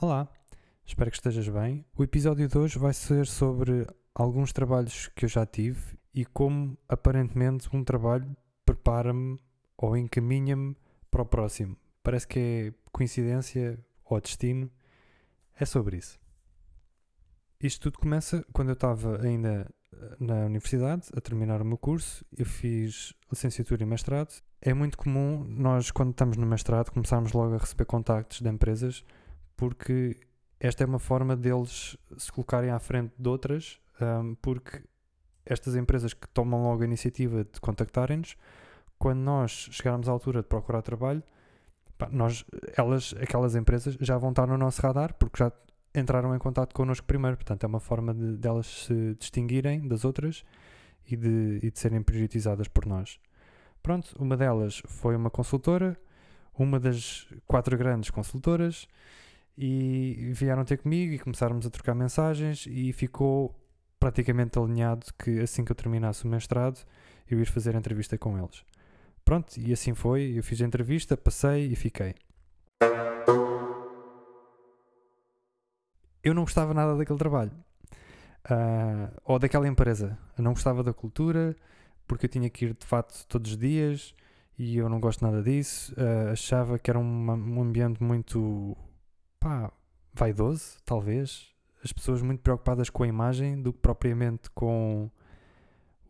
Olá, 0.00 0.28
espero 0.86 1.10
que 1.10 1.16
estejas 1.16 1.48
bem. 1.48 1.84
O 1.96 2.04
episódio 2.04 2.46
de 2.46 2.56
hoje 2.56 2.78
vai 2.78 2.94
ser 2.94 3.26
sobre 3.26 3.84
alguns 4.14 4.52
trabalhos 4.52 5.08
que 5.08 5.24
eu 5.24 5.28
já 5.28 5.44
tive 5.44 5.98
e 6.14 6.24
como 6.24 6.78
aparentemente 6.88 7.68
um 7.74 7.82
trabalho 7.82 8.36
prepara-me 8.64 9.36
ou 9.76 9.96
encaminha-me 9.96 10.76
para 11.10 11.22
o 11.22 11.26
próximo. 11.26 11.76
Parece 12.00 12.28
que 12.28 12.38
é 12.38 12.74
coincidência 12.92 13.76
ou 14.04 14.20
destino. 14.20 14.70
É 15.58 15.64
sobre 15.64 15.96
isso. 15.96 16.16
Isto 17.60 17.90
tudo 17.90 17.98
começa 17.98 18.46
quando 18.52 18.68
eu 18.68 18.74
estava 18.74 19.20
ainda 19.20 19.68
eh, 19.92 20.16
na 20.20 20.46
universidade, 20.46 21.08
a 21.12 21.20
terminar 21.20 21.60
o 21.60 21.64
meu 21.64 21.76
curso. 21.76 22.24
Eu 22.36 22.46
fiz 22.46 23.12
licenciatura 23.28 23.82
e 23.82 23.86
mestrado. 23.86 24.32
É 24.62 24.72
muito 24.72 24.96
comum 24.96 25.42
nós, 25.42 25.90
quando 25.90 26.12
estamos 26.12 26.36
no 26.36 26.46
mestrado, 26.46 26.92
começarmos 26.92 27.32
logo 27.32 27.56
a 27.56 27.58
receber 27.58 27.84
contactos 27.84 28.40
de 28.40 28.48
empresas, 28.48 29.04
porque 29.58 30.16
esta 30.60 30.84
é 30.84 30.86
uma 30.86 31.00
forma 31.00 31.36
deles 31.36 31.98
se 32.16 32.32
colocarem 32.32 32.70
à 32.70 32.78
frente 32.78 33.12
de 33.18 33.28
outras, 33.28 33.78
um, 34.00 34.36
porque 34.36 34.82
estas 35.44 35.74
empresas 35.74 36.14
que 36.14 36.28
tomam 36.28 36.62
logo 36.62 36.82
a 36.82 36.86
iniciativa 36.86 37.44
de 37.44 37.60
contactarem-nos, 37.60 38.36
quando 38.98 39.18
nós 39.18 39.68
chegarmos 39.72 40.08
à 40.08 40.12
altura 40.12 40.42
de 40.42 40.48
procurar 40.48 40.80
trabalho, 40.80 41.22
pá, 41.98 42.08
nós, 42.10 42.44
elas, 42.76 43.14
aquelas 43.20 43.56
empresas 43.56 43.96
já 44.00 44.16
vão 44.16 44.30
estar 44.30 44.46
no 44.46 44.56
nosso 44.56 44.80
radar, 44.80 45.12
porque 45.14 45.42
já 45.42 45.52
entraram 45.94 46.34
em 46.34 46.38
contato 46.38 46.72
connosco 46.72 47.06
primeiro. 47.06 47.36
Portanto, 47.36 47.64
é 47.64 47.66
uma 47.66 47.80
forma 47.80 48.14
de, 48.14 48.36
delas 48.36 48.66
se 48.66 49.16
distinguirem 49.18 49.88
das 49.88 50.04
outras 50.04 50.44
e 51.04 51.16
de, 51.16 51.58
e 51.62 51.70
de 51.70 51.78
serem 51.78 52.02
priorizadas 52.02 52.68
por 52.68 52.86
nós. 52.86 53.18
Pronto, 53.82 54.14
uma 54.20 54.36
delas 54.36 54.82
foi 54.86 55.16
uma 55.16 55.30
consultora, 55.30 55.98
uma 56.56 56.78
das 56.78 57.26
quatro 57.46 57.76
grandes 57.76 58.10
consultoras, 58.10 58.86
e 59.58 60.30
vieram 60.32 60.64
ter 60.64 60.78
comigo 60.78 61.12
e 61.12 61.18
começarmos 61.18 61.66
a 61.66 61.70
trocar 61.70 61.94
mensagens 61.94 62.66
e 62.68 62.92
ficou 62.92 63.54
praticamente 63.98 64.58
alinhado 64.58 65.06
que 65.18 65.40
assim 65.40 65.64
que 65.64 65.72
eu 65.72 65.76
terminasse 65.76 66.24
o 66.24 66.28
mestrado 66.28 66.78
eu 67.28 67.40
ir 67.40 67.46
fazer 67.46 67.74
a 67.74 67.78
entrevista 67.78 68.16
com 68.16 68.38
eles. 68.38 68.64
Pronto, 69.24 69.58
e 69.58 69.72
assim 69.72 69.94
foi, 69.94 70.38
eu 70.38 70.42
fiz 70.42 70.62
a 70.62 70.64
entrevista, 70.64 71.16
passei 71.16 71.66
e 71.66 71.76
fiquei. 71.76 72.14
eu 76.28 76.34
não 76.34 76.42
gostava 76.42 76.74
nada 76.74 76.96
daquele 76.96 77.18
trabalho. 77.18 77.52
Uh, 78.50 79.12
ou 79.24 79.38
daquela 79.38 79.66
empresa. 79.68 80.18
Eu 80.36 80.44
não 80.44 80.52
gostava 80.52 80.82
da 80.82 80.92
cultura, 80.92 81.56
porque 82.06 82.26
eu 82.26 82.30
tinha 82.30 82.48
que 82.48 82.66
ir 82.66 82.74
de 82.74 82.86
fato 82.86 83.26
todos 83.26 83.52
os 83.52 83.58
dias 83.58 84.14
e 84.58 84.76
eu 84.76 84.88
não 84.88 85.00
gosto 85.00 85.24
nada 85.24 85.42
disso. 85.42 85.94
Uh, 85.94 86.32
achava 86.32 86.78
que 86.78 86.90
era 86.90 86.98
uma, 86.98 87.34
um 87.34 87.62
ambiente 87.62 88.02
muito 88.02 88.76
pá, 89.40 89.72
vaidoso, 90.12 90.78
talvez. 90.84 91.48
As 91.82 91.92
pessoas 91.92 92.22
muito 92.22 92.40
preocupadas 92.40 92.90
com 92.90 93.02
a 93.04 93.08
imagem 93.08 93.60
do 93.60 93.72
que 93.72 93.78
propriamente 93.78 94.50
com 94.50 95.10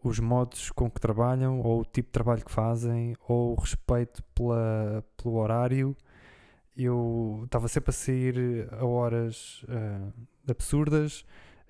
os 0.03 0.19
modos 0.19 0.71
com 0.71 0.91
que 0.91 1.01
trabalham, 1.01 1.61
ou 1.61 1.81
o 1.81 1.85
tipo 1.85 2.09
de 2.09 2.13
trabalho 2.13 2.45
que 2.45 2.51
fazem, 2.51 3.15
ou 3.29 3.53
o 3.53 3.61
respeito 3.61 4.23
pela, 4.35 5.05
pelo 5.17 5.37
horário 5.37 5.97
eu 6.85 7.43
estava 7.45 7.67
sempre 7.67 7.91
a 7.91 7.93
sair 7.93 8.69
a 8.71 8.85
horas 8.85 9.65
uh, 9.65 10.13
absurdas. 10.49 11.25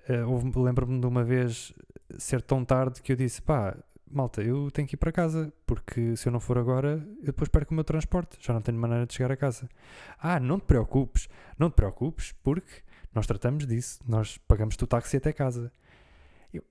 Uh, 0.07 0.61
Lembro-me 0.61 0.99
de 0.99 1.07
uma 1.07 1.23
vez 1.23 1.73
ser 2.17 2.41
tão 2.41 2.63
tarde 2.63 3.01
que 3.01 3.11
eu 3.11 3.15
disse: 3.15 3.41
pá, 3.41 3.75
malta, 4.11 4.41
eu 4.41 4.69
tenho 4.71 4.87
que 4.87 4.95
ir 4.95 4.97
para 4.97 5.11
casa, 5.11 5.53
porque 5.65 6.15
se 6.15 6.27
eu 6.27 6.31
não 6.31 6.39
for 6.39 6.57
agora, 6.57 7.05
eu 7.19 7.27
depois 7.27 7.49
perco 7.49 7.71
o 7.71 7.75
meu 7.75 7.83
transporte, 7.83 8.37
já 8.39 8.53
não 8.53 8.61
tenho 8.61 8.77
maneira 8.77 9.05
de 9.05 9.13
chegar 9.13 9.31
a 9.31 9.37
casa. 9.37 9.69
Ah, 10.19 10.39
não 10.39 10.59
te 10.59 10.65
preocupes, 10.65 11.27
não 11.57 11.69
te 11.69 11.73
preocupes, 11.75 12.33
porque 12.43 12.81
nós 13.13 13.25
tratamos 13.27 13.65
disso, 13.65 13.99
nós 14.07 14.37
pagamos-te 14.47 14.83
o 14.83 14.87
táxi 14.87 15.17
até 15.17 15.33
casa. 15.33 15.71
Eu, 16.53 16.63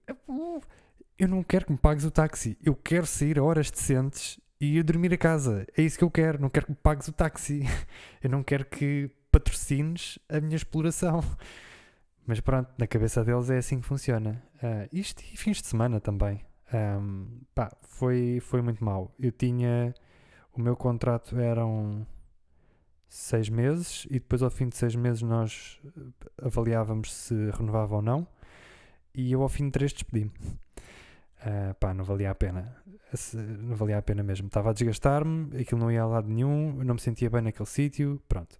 eu 1.18 1.28
não 1.28 1.42
quero 1.42 1.66
que 1.66 1.72
me 1.72 1.78
pagues 1.78 2.04
o 2.04 2.10
táxi, 2.10 2.58
eu 2.62 2.74
quero 2.74 3.06
sair 3.06 3.38
a 3.38 3.42
horas 3.42 3.70
decentes 3.70 4.40
e 4.60 4.78
ir 4.78 4.82
dormir 4.82 5.12
a 5.12 5.18
casa. 5.18 5.66
É 5.76 5.82
isso 5.82 5.98
que 5.98 6.04
eu 6.04 6.10
quero. 6.10 6.40
Não 6.40 6.48
quero 6.48 6.66
que 6.66 6.72
me 6.72 6.78
pagues 6.82 7.08
o 7.08 7.12
táxi. 7.12 7.62
Eu 8.22 8.30
não 8.30 8.42
quero 8.42 8.64
que 8.64 9.10
patrocines 9.30 10.18
a 10.28 10.40
minha 10.40 10.56
exploração. 10.56 11.22
Mas 12.26 12.40
pronto, 12.40 12.70
na 12.76 12.86
cabeça 12.86 13.24
deles 13.24 13.48
é 13.50 13.58
assim 13.58 13.80
que 13.80 13.86
funciona. 13.86 14.42
Uh, 14.56 14.88
isto 14.92 15.22
e 15.32 15.36
fins 15.36 15.62
de 15.62 15.66
semana 15.66 16.00
também. 16.00 16.44
Um, 16.72 17.40
pá, 17.54 17.70
foi, 17.82 18.40
foi 18.40 18.62
muito 18.62 18.84
mal. 18.84 19.14
Eu 19.18 19.32
tinha. 19.32 19.94
O 20.52 20.60
meu 20.60 20.76
contrato 20.76 21.38
eram 21.38 22.06
seis 23.08 23.48
meses 23.48 24.06
e 24.10 24.14
depois 24.14 24.42
ao 24.42 24.50
fim 24.50 24.68
de 24.68 24.76
seis 24.76 24.94
meses 24.94 25.22
nós 25.22 25.80
avaliávamos 26.42 27.12
se 27.12 27.34
renovava 27.52 27.96
ou 27.96 28.02
não. 28.02 28.26
E 29.14 29.32
eu 29.32 29.42
ao 29.42 29.48
fim 29.48 29.66
de 29.66 29.72
três 29.72 29.92
despedi-me. 29.92 30.32
Uh, 31.40 31.74
pá, 31.78 31.94
não 31.94 32.04
valia 32.04 32.30
a 32.30 32.34
pena. 32.34 32.76
Não 33.34 33.76
valia 33.76 33.98
a 33.98 34.02
pena 34.02 34.22
mesmo. 34.22 34.48
Estava 34.48 34.70
a 34.70 34.72
desgastar-me, 34.72 35.60
aquilo 35.60 35.80
não 35.80 35.90
ia 35.90 36.02
a 36.02 36.06
lado 36.06 36.28
nenhum, 36.28 36.72
não 36.84 36.94
me 36.94 37.00
sentia 37.00 37.30
bem 37.30 37.40
naquele 37.40 37.68
sítio, 37.68 38.20
pronto. 38.28 38.58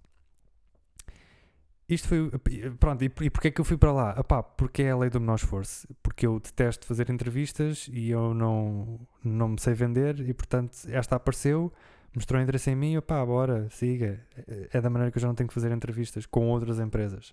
Isto 1.88 2.08
foi. 2.08 2.30
Pronto, 2.78 3.02
e, 3.02 3.06
e 3.06 3.30
porquê 3.30 3.48
é 3.48 3.50
que 3.50 3.60
eu 3.60 3.64
fui 3.64 3.78
para 3.78 3.92
lá? 3.92 4.14
Epá, 4.18 4.42
porque 4.42 4.82
é 4.82 4.90
a 4.90 4.96
lei 4.96 5.08
do 5.08 5.20
menor 5.20 5.36
esforço. 5.36 5.88
Porque 6.02 6.26
eu 6.26 6.38
detesto 6.38 6.86
fazer 6.86 7.08
entrevistas 7.08 7.88
e 7.90 8.10
eu 8.10 8.34
não, 8.34 9.00
não 9.24 9.48
me 9.48 9.60
sei 9.60 9.72
vender 9.72 10.20
e, 10.20 10.34
portanto, 10.34 10.76
esta 10.88 11.16
apareceu, 11.16 11.72
mostrou 12.14 12.42
interesse 12.42 12.70
em 12.70 12.76
mim, 12.76 12.96
opá, 12.98 13.24
bora, 13.24 13.70
siga. 13.70 14.20
É, 14.46 14.68
é 14.74 14.80
da 14.80 14.90
maneira 14.90 15.10
que 15.10 15.16
eu 15.16 15.22
já 15.22 15.28
não 15.28 15.34
tenho 15.34 15.48
que 15.48 15.54
fazer 15.54 15.72
entrevistas 15.72 16.26
com 16.26 16.48
outras 16.48 16.78
empresas. 16.78 17.32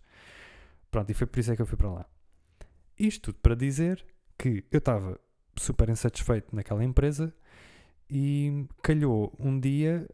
Pronto, 0.89 1.09
e 1.09 1.13
foi 1.13 1.27
por 1.27 1.39
isso 1.39 1.51
é 1.51 1.55
que 1.55 1.61
eu 1.61 1.65
fui 1.65 1.77
para 1.77 1.91
lá. 1.91 2.05
Isto 2.97 3.33
tudo 3.33 3.39
para 3.41 3.55
dizer 3.55 4.05
que 4.37 4.63
eu 4.71 4.77
estava 4.77 5.19
super 5.57 5.89
insatisfeito 5.89 6.55
naquela 6.55 6.83
empresa 6.83 7.33
e 8.09 8.65
calhou 8.81 9.35
um 9.37 9.59
dia 9.59 10.07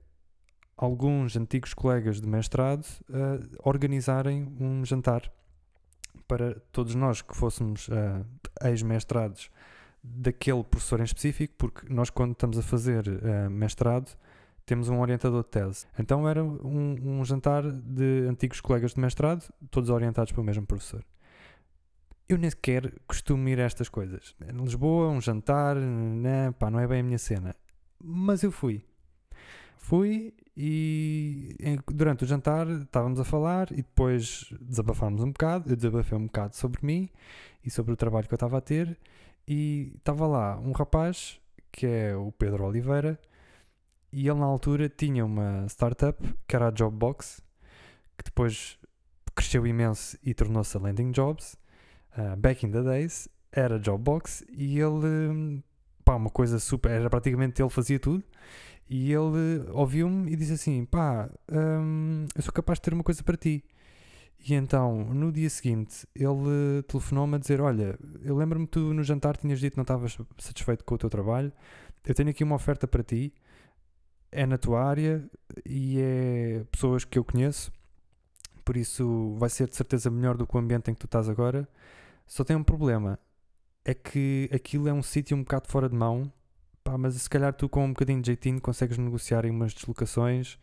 alguns 0.78 1.36
antigos 1.36 1.74
colegas 1.74 2.20
de 2.20 2.28
mestrado 2.28 2.86
uh, 3.10 3.48
organizarem 3.64 4.56
um 4.60 4.84
jantar 4.84 5.32
para 6.28 6.56
todos 6.72 6.96
nós 6.96 7.22
que 7.22 7.36
fôssemos 7.36 7.88
uh, 7.88 8.26
ex-mestrados 8.64 9.50
daquele 10.04 10.64
professor 10.64 11.00
em 11.00 11.04
específico, 11.04 11.54
porque 11.58 11.94
nós 11.94 12.10
quando 12.10 12.32
estamos 12.32 12.58
a 12.58 12.64
fazer 12.64 13.08
uh, 13.08 13.50
mestrado 13.50 14.10
temos 14.66 14.90
um 14.90 15.00
orientador 15.00 15.44
de 15.44 15.50
tese. 15.50 15.86
Então 16.00 16.28
era 16.28 16.44
um, 16.44 17.20
um 17.20 17.26
jantar 17.26 17.64
de 17.70 18.28
antigos 18.30 18.62
colegas 18.62 18.94
de 18.94 19.02
mestrado, 19.02 19.52
todos 19.70 19.90
orientados 19.90 20.32
pelo 20.32 20.46
mesmo 20.46 20.66
professor 20.66 21.04
eu 22.34 22.38
nem 22.38 22.50
sequer 22.50 22.94
costumo 23.08 23.48
ir 23.50 23.60
a 23.60 23.64
estas 23.64 23.90
coisas. 23.90 24.36
Em 24.42 24.58
Lisboa, 24.58 25.10
um 25.10 25.20
jantar, 25.20 25.76
né, 25.76 26.52
pá, 26.58 26.70
não 26.70 26.80
é 26.80 26.88
bem 26.88 27.02
a 27.02 27.04
minha 27.04 27.18
cena. 27.18 27.56
Mas 28.02 28.42
eu 28.44 28.52
fui. 28.52 28.84
Fui 29.82 30.34
e 30.56 31.56
durante 31.94 32.24
o 32.24 32.28
jantar 32.28 32.68
estávamos 32.70 33.20
a 33.20 33.26
falar 33.26 33.72
e 33.72 33.78
depois 33.78 34.54
desabafámos 34.62 35.22
um 35.22 35.32
bocado. 35.32 35.70
Eu 35.70 35.76
desabafei 35.76 36.18
um 36.18 36.26
bocado 36.28 36.56
sobre 36.56 36.86
mim 36.86 37.10
e 37.64 37.70
sobre 37.70 37.92
o 37.92 37.98
trabalho 37.98 38.28
que 38.28 38.34
eu 38.34 38.38
estava 38.38 38.60
a 38.60 38.62
ter. 38.62 38.98
E 39.48 39.92
estava 39.98 40.26
lá 40.28 40.58
um 40.60 40.72
rapaz 40.72 41.40
que 41.72 41.86
é 41.86 42.16
o 42.16 42.32
Pedro 42.32 42.66
Oliveira 42.66 43.20
e 44.14 44.28
ele 44.28 44.40
na 44.40 44.46
altura 44.46 44.88
tinha 44.88 45.26
uma 45.26 45.66
startup 45.68 46.18
que 46.48 46.56
era 46.56 46.68
a 46.68 46.72
Jobbox 46.72 47.42
que 48.18 48.26
depois 48.26 48.78
cresceu 49.36 49.66
imenso 49.66 50.18
e 50.24 50.34
tornou-se 50.34 50.76
a 50.78 50.80
Landing 50.80 51.12
Jobs 51.12 51.58
uh, 52.18 52.36
back 52.38 52.66
in 52.66 52.72
the 52.72 52.82
days, 52.82 53.28
era 53.52 53.80
Jobbox 53.80 54.44
e 54.50 54.80
ele, 54.80 55.64
pá, 56.04 56.16
uma 56.16 56.30
coisa 56.30 56.60
super, 56.60 56.92
era 56.92 57.10
praticamente 57.10 57.62
ele 57.62 57.70
fazia 57.70 58.00
tudo. 58.00 58.24
E 58.94 59.14
ele 59.14 59.70
ouviu-me 59.72 60.30
e 60.34 60.36
disse 60.36 60.52
assim: 60.52 60.84
pá, 60.84 61.30
um, 61.50 62.26
eu 62.36 62.42
sou 62.42 62.52
capaz 62.52 62.78
de 62.78 62.82
ter 62.82 62.94
uma 62.94 63.06
coisa 63.06 63.24
para 63.24 63.38
ti. 63.38 63.64
E 64.46 64.54
então, 64.54 65.06
no 65.14 65.32
dia 65.32 65.50
seguinte, 65.50 66.06
ele 66.14 66.84
telefonou-me 66.90 67.36
a 67.36 67.38
dizer: 67.38 67.62
Olha, 67.62 67.98
eu 68.22 68.36
lembro-me 68.36 68.66
que 68.66 68.74
tu 68.74 68.94
no 68.94 69.02
jantar 69.02 69.38
tinhas 69.38 69.62
dito 69.62 69.74
que 69.74 69.78
não 69.78 69.84
estavas 69.84 70.18
satisfeito 70.38 70.84
com 70.84 70.96
o 70.96 70.98
teu 70.98 71.10
trabalho. 71.10 71.54
Eu 72.06 72.14
tenho 72.14 72.30
aqui 72.32 72.44
uma 72.44 72.56
oferta 72.56 72.86
para 72.86 73.02
ti. 73.02 73.34
É 74.30 74.46
na 74.46 74.58
tua 74.58 74.84
área 74.84 75.24
e 75.66 75.98
é 75.98 76.66
pessoas 76.70 77.06
que 77.06 77.18
eu 77.18 77.24
conheço. 77.24 77.72
Por 78.66 78.76
isso, 78.76 79.36
vai 79.38 79.50
ser 79.50 79.70
de 79.70 79.76
certeza 79.76 80.10
melhor 80.10 80.36
do 80.36 80.46
que 80.46 80.54
o 80.54 80.60
ambiente 80.60 80.92
em 80.92 80.94
que 80.94 81.00
tu 81.00 81.06
estás 81.06 81.30
agora. 81.30 81.66
Só 82.28 82.44
tem 82.44 82.58
um 82.58 82.64
problema. 82.64 83.18
É 83.86 83.94
que 83.94 84.50
aquilo 84.54 84.90
é 84.90 84.94
um 84.94 85.02
sítio 85.02 85.38
um 85.38 85.44
bocado 85.44 85.70
fora 85.70 85.88
de 85.88 85.96
mão. 85.96 86.30
Pá, 86.84 86.98
mas 86.98 87.16
se 87.16 87.30
calhar 87.30 87.54
tu 87.54 87.70
com 87.70 87.86
um 87.86 87.90
bocadinho 87.90 88.22
de 88.22 88.28
jeitinho 88.28 88.60
consegues 88.60 88.98
negociar 88.98 89.46
em 89.46 89.52
umas 89.52 89.74
deslocações 89.74 90.58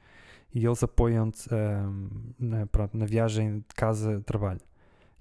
e 0.53 0.65
eles 0.65 0.82
apoiam-te 0.82 1.49
um, 1.53 2.09
na, 2.38 2.67
pronto, 2.67 2.97
na 2.97 3.06
viagem 3.06 3.59
de 3.59 3.75
casa 3.75 4.20
trabalho. 4.26 4.61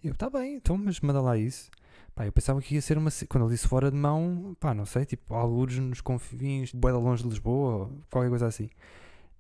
Eu, 0.04 0.16
tá 0.16 0.30
bem, 0.30 0.56
então, 0.56 0.78
mas 0.78 1.00
manda 1.02 1.22
lá 1.22 1.38
isso. 1.38 1.70
Pá, 2.16 2.26
eu 2.26 2.32
pensava 2.32 2.62
que 2.62 2.76
ia 2.76 2.82
ser 2.82 2.98
uma. 2.98 3.10
Quando 3.30 3.44
ele 3.46 3.54
disse 3.54 3.68
fora 3.68 3.92
de 3.92 3.98
mão, 3.98 4.56
pá, 4.60 4.74
não 4.74 4.86
sei, 4.86 5.06
tipo, 5.06 5.34
alguns 5.34 5.78
nos 5.78 6.02
confins, 6.02 6.72
boa 6.74 6.98
longe 6.98 7.24
de 7.24 7.30
Lisboa, 7.30 7.92
qualquer 8.10 8.30
coisa 8.30 8.48
assim. 8.48 8.70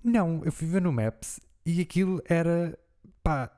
Não, 0.04 0.44
eu 0.46 0.52
fui 0.52 0.68
ver 0.68 0.82
no 0.82 0.92
Maps 0.92 1.40
e 1.66 1.82
aquilo 1.82 2.22
era, 2.26 2.78
pá, 3.24 3.52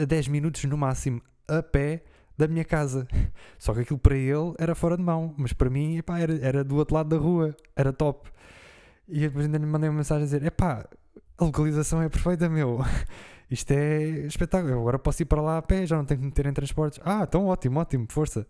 a 0.00 0.04
10 0.04 0.28
minutos 0.28 0.64
no 0.64 0.76
máximo 0.76 1.22
a 1.48 1.62
pé 1.62 2.04
da 2.36 2.46
minha 2.48 2.64
casa. 2.64 3.06
Só 3.58 3.72
que 3.74 3.80
aquilo 3.80 3.98
para 3.98 4.16
ele 4.16 4.54
era 4.58 4.74
fora 4.74 4.96
de 4.96 5.02
mão, 5.02 5.34
mas 5.36 5.52
para 5.52 5.70
mim 5.70 5.98
epá, 5.98 6.18
era, 6.18 6.38
era 6.40 6.64
do 6.64 6.76
outro 6.76 6.94
lado 6.94 7.08
da 7.08 7.16
rua, 7.16 7.56
era 7.74 7.92
top. 7.92 8.28
E 9.08 9.20
depois 9.20 9.46
ainda 9.46 9.58
lhe 9.58 9.66
mandei 9.66 9.88
uma 9.88 9.98
mensagem 9.98 10.22
a 10.22 10.26
dizer: 10.26 10.44
epá, 10.44 10.86
a 11.38 11.44
localização 11.44 12.02
é 12.02 12.08
perfeita, 12.08 12.48
meu. 12.48 12.80
Isto 13.50 13.70
é 13.72 14.26
espetáculo. 14.26 14.72
Eu 14.72 14.80
agora 14.80 14.98
posso 14.98 15.22
ir 15.22 15.26
para 15.26 15.40
lá 15.40 15.58
a 15.58 15.62
pé, 15.62 15.86
já 15.86 15.96
não 15.96 16.04
tenho 16.04 16.20
que 16.20 16.26
meter 16.26 16.46
em 16.46 16.52
transportes. 16.52 17.00
Ah, 17.04 17.22
então 17.22 17.46
ótimo, 17.46 17.78
ótimo, 17.80 18.06
força. 18.10 18.46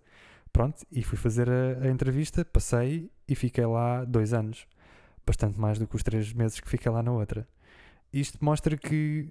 Pronto, 0.52 0.82
e 0.90 1.02
fui 1.02 1.18
fazer 1.18 1.50
a, 1.50 1.84
a 1.86 1.90
entrevista, 1.90 2.44
passei 2.44 3.10
e 3.28 3.34
fiquei 3.34 3.66
lá 3.66 4.04
dois 4.04 4.32
anos. 4.32 4.66
Bastante 5.26 5.60
mais 5.60 5.78
do 5.78 5.86
que 5.86 5.96
os 5.96 6.02
três 6.02 6.32
meses 6.32 6.60
que 6.60 6.68
fiquei 6.68 6.90
lá 6.90 7.02
na 7.02 7.12
outra. 7.12 7.46
Isto 8.12 8.42
mostra 8.42 8.76
que 8.76 9.28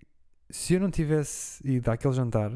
se 0.49 0.75
eu 0.75 0.79
não 0.79 0.91
tivesse 0.91 1.67
ido 1.67 1.89
àquele 1.89 2.13
jantar 2.13 2.51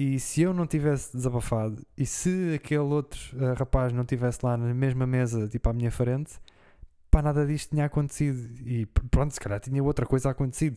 e 0.00 0.20
se 0.20 0.42
eu 0.42 0.54
não 0.54 0.64
tivesse 0.64 1.16
desabafado 1.16 1.84
e 1.96 2.06
se 2.06 2.54
aquele 2.54 2.78
outro 2.78 3.18
uh, 3.34 3.54
rapaz 3.54 3.92
não 3.92 4.04
tivesse 4.04 4.38
lá 4.44 4.56
na 4.56 4.72
mesma 4.72 5.04
mesa, 5.08 5.48
tipo 5.48 5.68
à 5.68 5.72
minha 5.72 5.90
frente, 5.90 6.38
pá, 7.10 7.20
nada 7.20 7.44
disto 7.44 7.70
tinha 7.70 7.86
acontecido. 7.86 8.48
E 8.64 8.86
pronto, 9.10 9.34
se 9.34 9.40
calhar 9.40 9.58
tinha 9.58 9.82
outra 9.82 10.06
coisa 10.06 10.30
acontecido. 10.30 10.76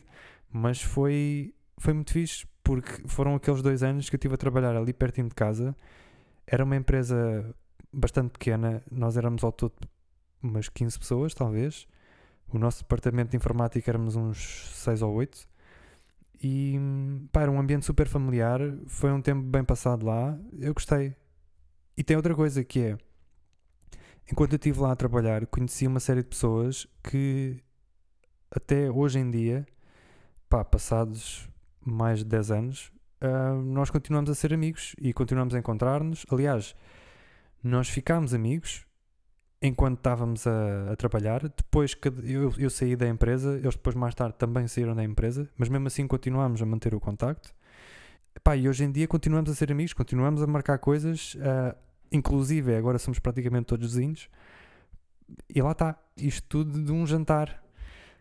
Mas 0.52 0.82
foi, 0.82 1.54
foi 1.78 1.94
muito 1.94 2.12
fixe 2.12 2.48
porque 2.64 3.08
foram 3.08 3.36
aqueles 3.36 3.62
dois 3.62 3.84
anos 3.84 4.10
que 4.10 4.16
eu 4.16 4.18
estive 4.18 4.34
a 4.34 4.38
trabalhar 4.38 4.76
ali 4.76 4.92
pertinho 4.92 5.30
de 5.30 5.36
casa. 5.36 5.76
Era 6.48 6.64
uma 6.64 6.76
empresa 6.76 7.54
bastante 7.94 8.32
pequena, 8.32 8.82
nós 8.92 9.18
éramos 9.18 9.44
ao 9.44 9.52
todo 9.52 9.76
umas 10.42 10.68
15 10.68 10.98
pessoas, 10.98 11.36
talvez. 11.36 11.88
O 12.52 12.58
nosso 12.58 12.80
departamento 12.80 13.30
de 13.30 13.38
informática 13.38 13.92
éramos 13.92 14.16
uns 14.16 14.68
6 14.78 15.04
ou 15.04 15.14
8. 15.14 15.48
E 16.44 16.80
pá, 17.32 17.44
era 17.44 17.52
um 17.52 17.60
ambiente 17.60 17.86
super 17.86 18.08
familiar. 18.08 18.60
Foi 18.88 19.12
um 19.12 19.22
tempo 19.22 19.42
bem 19.42 19.64
passado 19.64 20.06
lá. 20.06 20.38
Eu 20.60 20.74
gostei. 20.74 21.16
E 21.96 22.04
tem 22.04 22.18
outra 22.18 22.34
coisa 22.34 22.64
que 22.64 22.80
é: 22.80 22.98
enquanto 24.32 24.54
eu 24.54 24.58
estive 24.58 24.80
lá 24.80 24.92
a 24.92 24.96
trabalhar, 24.96 25.46
conheci 25.48 25.86
uma 25.86 26.00
série 26.00 26.24
de 26.24 26.30
pessoas 26.30 26.88
que 27.04 27.62
até 28.50 28.90
hoje 28.90 29.20
em 29.20 29.30
dia, 29.30 29.66
pá, 30.50 30.66
passados 30.66 31.48
mais 31.86 32.20
de 32.20 32.26
10 32.26 32.52
anos, 32.52 32.92
uh, 33.22 33.62
nós 33.62 33.90
continuamos 33.90 34.30
a 34.30 34.36
ser 34.36 34.54
amigos 34.54 34.96
e 35.00 35.14
continuamos 35.14 35.54
a 35.56 35.60
encontrar-nos. 35.60 36.26
Aliás, 36.30 36.76
nós 37.64 37.88
ficámos 37.88 38.34
amigos 38.34 38.86
enquanto 39.62 39.98
estávamos 39.98 40.48
a, 40.48 40.92
a 40.92 40.96
trabalhar. 40.96 41.42
Depois 41.44 41.94
que 41.94 42.08
eu, 42.08 42.54
eu, 42.58 42.70
saí 42.70 42.96
da 42.96 43.08
empresa, 43.08 43.58
eles 43.58 43.76
depois 43.76 43.96
mais 43.96 44.16
tarde 44.16 44.36
também 44.38 44.68
saíram 44.68 44.96
da 44.96 45.04
empresa, 45.04 45.48
mas 45.58 45.70
mesmo 45.70 45.88
assim 45.88 46.08
continuámos 46.08 46.62
a 46.62 46.66
manter 46.66 46.96
o 46.96 47.00
contacto. 47.00 47.54
Pá, 48.44 48.56
e 48.56 48.68
hoje 48.68 48.84
em 48.84 48.92
dia 48.92 49.08
continuamos 49.08 49.52
a 49.52 49.56
ser 49.56 49.72
amigos, 49.72 49.94
continuamos 49.94 50.42
a 50.42 50.48
marcar 50.48 50.80
coisas, 50.80 51.36
uh, 51.36 51.76
inclusive 52.12 52.76
agora 52.76 52.98
somos 52.98 53.20
praticamente 53.20 53.66
todos 53.66 53.94
vizinhos. 53.94 54.30
E 55.54 55.62
lá 55.62 55.72
está, 55.72 55.98
isto 56.18 56.48
tudo 56.48 56.84
de 56.84 56.92
um 56.92 57.06
jantar 57.06 57.64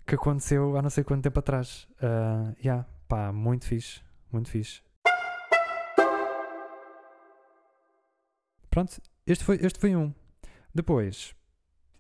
que 0.06 0.14
aconteceu 0.14 0.76
há 0.76 0.82
não 0.82 0.90
sei 0.90 1.04
quanto 1.04 1.22
tempo 1.22 1.38
atrás. 1.38 1.88
Uh, 1.96 2.54
yeah, 2.62 2.86
pá, 3.08 3.32
muito 3.32 3.64
fixe, 3.64 4.00
muito 4.30 4.50
fixe. 4.50 4.82
Pronto, 8.68 9.00
este 9.26 9.44
foi, 9.44 9.58
este 9.62 9.78
foi 9.78 9.96
um. 9.96 10.12
Depois, 10.74 11.34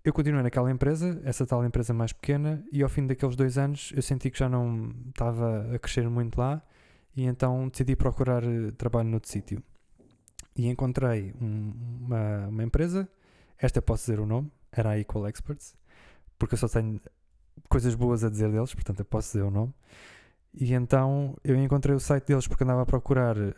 eu 0.04 0.12
continuei 0.12 0.42
naquela 0.42 0.70
empresa, 0.70 1.20
essa 1.24 1.44
tal 1.46 1.64
empresa 1.64 1.92
mais 1.92 2.12
pequena, 2.12 2.64
e 2.72 2.82
ao 2.82 2.88
fim 2.88 3.06
daqueles 3.06 3.36
dois 3.36 3.58
anos 3.58 3.92
eu 3.94 4.02
senti 4.02 4.30
que 4.30 4.38
já 4.38 4.48
não 4.48 4.94
estava 5.08 5.74
a 5.74 5.78
crescer 5.78 6.08
muito 6.08 6.38
lá, 6.38 6.62
e 7.14 7.24
então 7.24 7.68
decidi 7.68 7.96
procurar 7.96 8.42
eh, 8.44 8.70
trabalho 8.78 9.08
noutro 9.08 9.30
sítio. 9.30 9.62
E 10.56 10.68
encontrei 10.68 11.34
um, 11.40 11.72
uma, 12.00 12.48
uma 12.48 12.62
empresa, 12.62 13.08
esta 13.58 13.82
posso 13.82 14.04
dizer 14.04 14.20
o 14.20 14.26
nome, 14.26 14.50
era 14.72 14.90
a 14.90 14.98
Equal 14.98 15.28
Experts, 15.28 15.74
porque 16.38 16.54
eu 16.54 16.58
só 16.58 16.68
tenho 16.68 17.00
coisas 17.68 17.94
boas 17.94 18.24
a 18.24 18.30
dizer 18.30 18.50
deles, 18.50 18.74
portanto 18.74 19.00
eu 19.00 19.04
posso 19.04 19.28
dizer 19.28 19.42
o 19.42 19.50
nome. 19.50 19.74
E 20.54 20.74
então 20.74 21.36
eu 21.44 21.56
encontrei 21.56 21.94
o 21.94 22.00
site 22.00 22.26
deles 22.26 22.48
porque 22.48 22.64
andava 22.64 22.82
a 22.82 22.86
procurar 22.86 23.36
uh, 23.36 23.52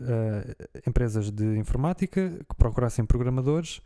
empresas 0.87 1.31
de 1.31 1.57
informática 1.57 2.31
que 2.31 2.57
procurassem 2.57 3.05
programadores 3.05 3.81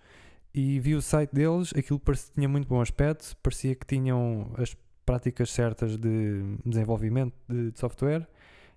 e 0.56 0.80
vi 0.80 0.94
o 0.94 1.02
site 1.02 1.34
deles, 1.34 1.70
aquilo 1.76 2.00
parecia, 2.00 2.32
tinha 2.32 2.48
muito 2.48 2.66
bom 2.66 2.80
aspecto, 2.80 3.36
parecia 3.42 3.74
que 3.74 3.84
tinham 3.84 4.50
as 4.56 4.74
práticas 5.04 5.50
certas 5.50 5.98
de 5.98 6.56
desenvolvimento 6.64 7.34
de, 7.46 7.72
de 7.72 7.78
software. 7.78 8.26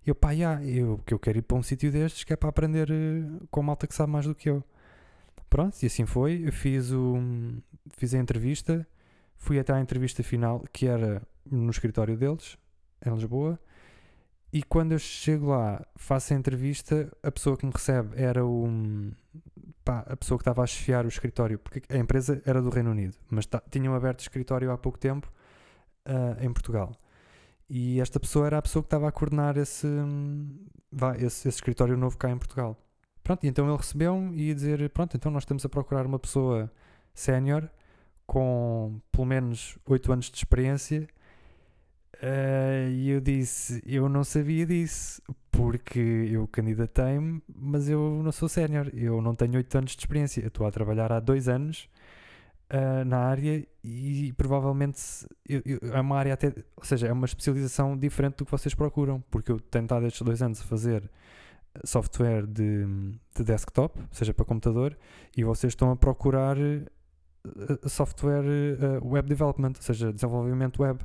E 0.06 0.10
eu, 0.10 0.16
pá, 0.16 0.32
yeah, 0.32 0.62
eu, 0.66 1.00
que 1.06 1.14
eu 1.14 1.20
quero 1.20 1.38
ir 1.38 1.42
para 1.42 1.56
um 1.56 1.64
sítio 1.64 1.90
destes 1.90 2.26
que 2.26 2.34
é 2.34 2.36
para 2.36 2.50
aprender 2.50 2.92
uh, 2.92 3.48
com 3.50 3.64
malta 3.64 3.88
que 3.88 3.96
sabe 3.96 4.12
mais 4.12 4.26
do 4.26 4.36
que 4.36 4.50
eu. 4.50 4.62
Pronto, 5.50 5.82
e 5.82 5.86
assim 5.86 6.06
foi. 6.06 6.44
Eu 6.46 6.52
fiz, 6.52 6.92
o, 6.92 7.16
fiz 7.96 8.14
a 8.14 8.18
entrevista, 8.18 8.86
fui 9.38 9.58
até 9.58 9.72
à 9.72 9.80
entrevista 9.80 10.22
final, 10.22 10.66
que 10.74 10.86
era 10.86 11.22
no 11.50 11.72
escritório 11.72 12.18
deles, 12.18 12.58
em 13.06 13.14
Lisboa. 13.14 13.58
E 14.52 14.64
quando 14.64 14.92
eu 14.92 15.00
chego 15.00 15.48
lá, 15.48 15.86
faço 15.96 16.34
a 16.34 16.36
entrevista, 16.36 17.10
a 17.24 17.32
pessoa 17.32 17.56
que 17.56 17.66
me 17.66 17.72
recebe 17.72 18.22
era 18.22 18.46
o, 18.46 18.68
pá, 19.90 20.06
a 20.08 20.16
pessoa 20.16 20.38
que 20.38 20.44
estava 20.44 20.62
a 20.62 20.68
chefiar 20.68 21.04
o 21.04 21.08
escritório, 21.08 21.58
porque 21.58 21.82
a 21.92 21.98
empresa 21.98 22.40
era 22.46 22.62
do 22.62 22.70
Reino 22.70 22.92
Unido, 22.92 23.16
mas 23.28 23.50
tinham 23.72 23.96
aberto 23.96 24.20
escritório 24.20 24.70
há 24.70 24.78
pouco 24.78 25.00
tempo 25.00 25.28
uh, 26.06 26.46
em 26.46 26.54
Portugal. 26.54 26.96
E 27.68 28.00
esta 28.00 28.20
pessoa 28.20 28.46
era 28.46 28.60
a 28.60 28.62
pessoa 28.62 28.84
que 28.84 28.88
estava 28.88 29.08
a 29.08 29.12
coordenar 29.12 29.58
esse, 29.58 29.88
vá, 30.92 31.16
esse, 31.16 31.48
esse 31.48 31.50
escritório 31.50 31.98
novo 31.98 32.18
cá 32.20 32.30
em 32.30 32.38
Portugal. 32.38 32.78
Pronto, 33.24 33.44
então 33.48 33.68
ele 33.68 33.78
recebeu-me 33.78 34.38
e 34.38 34.48
ia 34.50 34.56
dizer: 34.56 34.90
Pronto, 34.92 35.18
então 35.18 35.32
nós 35.32 35.42
estamos 35.42 35.66
a 35.66 35.70
procurar 35.70 36.06
uma 36.06 36.20
pessoa 36.20 36.72
sénior 37.12 37.68
com 38.28 39.02
pelo 39.12 39.26
menos 39.26 39.78
8 39.88 40.12
anos 40.12 40.30
de 40.30 40.38
experiência 40.38 41.08
Uh, 42.22 42.90
e 42.92 43.10
eu 43.12 43.22
disse: 43.22 43.82
Eu 43.86 44.10
não 44.10 44.26
sabia 44.26 44.66
disso, 44.66 45.22
porque 45.60 46.00
eu 46.00 46.48
candidatei-me, 46.48 47.44
mas 47.54 47.90
eu 47.90 48.22
não 48.24 48.32
sou 48.32 48.48
sénior, 48.48 48.90
eu 48.94 49.22
não 49.22 49.36
tenho 49.36 49.56
8 49.56 49.78
anos 49.78 49.92
de 49.92 50.00
experiência. 50.00 50.40
Eu 50.40 50.48
estou 50.48 50.66
a 50.66 50.72
trabalhar 50.72 51.12
há 51.12 51.20
2 51.20 51.50
anos 51.50 51.90
uh, 52.72 53.04
na 53.04 53.18
área 53.18 53.68
e 53.84 54.34
provavelmente 54.38 55.02
eu, 55.48 55.62
eu, 55.66 55.80
é 55.94 56.00
uma 56.00 56.18
área 56.18 56.34
até, 56.34 56.54
ou 56.78 56.84
seja, 56.84 57.08
é 57.08 57.12
uma 57.12 57.26
especialização 57.26 57.98
diferente 57.98 58.38
do 58.38 58.46
que 58.46 58.52
vocês 58.52 58.74
procuram, 58.74 59.22
porque 59.30 59.52
eu 59.52 59.60
tenho 59.60 59.84
estado 59.84 60.06
estes 60.08 60.22
2 60.22 60.42
anos 60.42 60.62
a 60.62 60.64
fazer 60.64 61.12
software 61.84 62.48
de, 62.48 62.86
de 63.36 63.44
desktop, 63.44 64.00
seja 64.12 64.34
para 64.34 64.46
computador, 64.46 64.98
e 65.36 65.44
vocês 65.44 65.72
estão 65.72 65.92
a 65.92 65.96
procurar 65.98 66.56
uh, 66.58 67.90
software 67.90 68.46
web 69.04 69.28
development, 69.28 69.74
ou 69.76 69.82
seja, 69.82 70.14
desenvolvimento 70.14 70.82
web. 70.82 71.02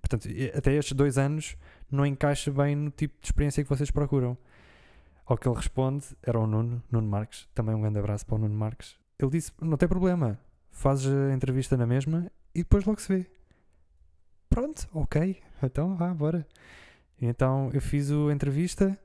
Portanto, 0.00 0.28
até 0.54 0.74
estes 0.74 0.96
dois 0.96 1.18
anos 1.18 1.56
não 1.90 2.04
encaixa 2.04 2.50
bem 2.50 2.76
no 2.76 2.90
tipo 2.90 3.14
de 3.20 3.26
experiência 3.26 3.62
que 3.62 3.68
vocês 3.68 3.90
procuram. 3.90 4.36
Ao 5.26 5.36
que 5.36 5.46
ele 5.46 5.56
responde, 5.56 6.06
era 6.22 6.38
o 6.38 6.46
Nuno, 6.46 6.82
Nuno 6.90 7.06
Marques, 7.08 7.46
também 7.54 7.74
um 7.74 7.80
grande 7.80 7.98
abraço 7.98 8.24
para 8.24 8.36
o 8.36 8.38
Nuno 8.38 8.54
Marques. 8.54 8.96
Ele 9.18 9.30
disse: 9.30 9.52
Não 9.60 9.76
tem 9.76 9.88
problema, 9.88 10.38
fazes 10.70 11.12
a 11.12 11.34
entrevista 11.34 11.76
na 11.76 11.86
mesma 11.86 12.30
e 12.54 12.60
depois 12.60 12.84
logo 12.84 13.00
se 13.00 13.08
vê. 13.08 13.26
Pronto, 14.48 14.88
ok, 14.94 15.40
então 15.62 15.96
vá, 15.96 16.12
bora. 16.14 16.46
Então 17.20 17.70
eu 17.72 17.80
fiz 17.80 18.10
a 18.10 18.32
entrevista 18.32 18.98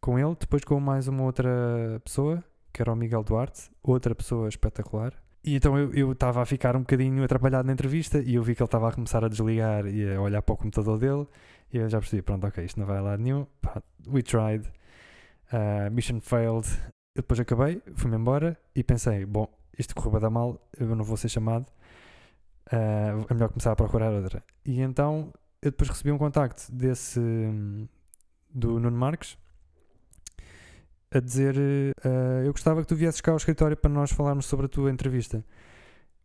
com 0.00 0.18
ele, 0.18 0.34
depois 0.38 0.64
com 0.64 0.80
mais 0.80 1.06
uma 1.06 1.22
outra 1.22 2.00
pessoa, 2.04 2.42
que 2.72 2.80
era 2.80 2.92
o 2.92 2.96
Miguel 2.96 3.22
Duarte, 3.22 3.70
outra 3.82 4.14
pessoa 4.14 4.48
espetacular. 4.48 5.21
E 5.44 5.56
então 5.56 5.76
eu 5.76 6.12
estava 6.12 6.40
a 6.40 6.46
ficar 6.46 6.76
um 6.76 6.80
bocadinho 6.80 7.24
atrapalhado 7.24 7.66
na 7.66 7.72
entrevista 7.72 8.20
e 8.20 8.36
eu 8.36 8.42
vi 8.42 8.54
que 8.54 8.62
ele 8.62 8.68
estava 8.68 8.88
a 8.88 8.92
começar 8.92 9.24
a 9.24 9.28
desligar 9.28 9.86
e 9.86 10.14
a 10.14 10.20
olhar 10.20 10.40
para 10.40 10.52
o 10.52 10.56
computador 10.56 10.98
dele 10.98 11.26
e 11.72 11.78
eu 11.78 11.88
já 11.88 11.98
percebi, 11.98 12.22
pronto, 12.22 12.46
ok, 12.46 12.64
isto 12.64 12.78
não 12.78 12.86
vai 12.86 12.98
a 12.98 13.00
lado 13.00 13.22
nenhum. 13.22 13.46
We 14.06 14.22
tried. 14.22 14.70
Uh, 15.52 15.90
mission 15.90 16.20
failed. 16.20 16.66
Eu 17.14 17.22
depois 17.22 17.40
acabei, 17.40 17.82
fui-me 17.94 18.16
embora 18.16 18.58
e 18.74 18.82
pensei, 18.84 19.26
bom, 19.26 19.46
isto 19.78 19.94
correu 19.94 20.20
da 20.20 20.30
mal, 20.30 20.60
eu 20.78 20.94
não 20.94 21.04
vou 21.04 21.16
ser 21.16 21.28
chamado. 21.28 21.66
Uh, 22.72 23.26
é 23.28 23.34
melhor 23.34 23.48
começar 23.48 23.72
a 23.72 23.76
procurar 23.76 24.12
outra. 24.12 24.44
E 24.64 24.80
então 24.80 25.32
eu 25.60 25.70
depois 25.70 25.90
recebi 25.90 26.12
um 26.12 26.18
contacto 26.18 26.70
desse 26.72 27.20
do 28.50 28.78
Nuno 28.78 28.96
Marques 28.96 29.36
a 31.12 31.20
dizer: 31.20 31.56
uh, 31.56 32.44
Eu 32.44 32.52
gostava 32.52 32.80
que 32.82 32.88
tu 32.88 32.96
viesses 32.96 33.20
cá 33.20 33.32
ao 33.32 33.36
escritório 33.36 33.76
para 33.76 33.90
nós 33.90 34.10
falarmos 34.10 34.46
sobre 34.46 34.66
a 34.66 34.68
tua 34.68 34.90
entrevista. 34.90 35.44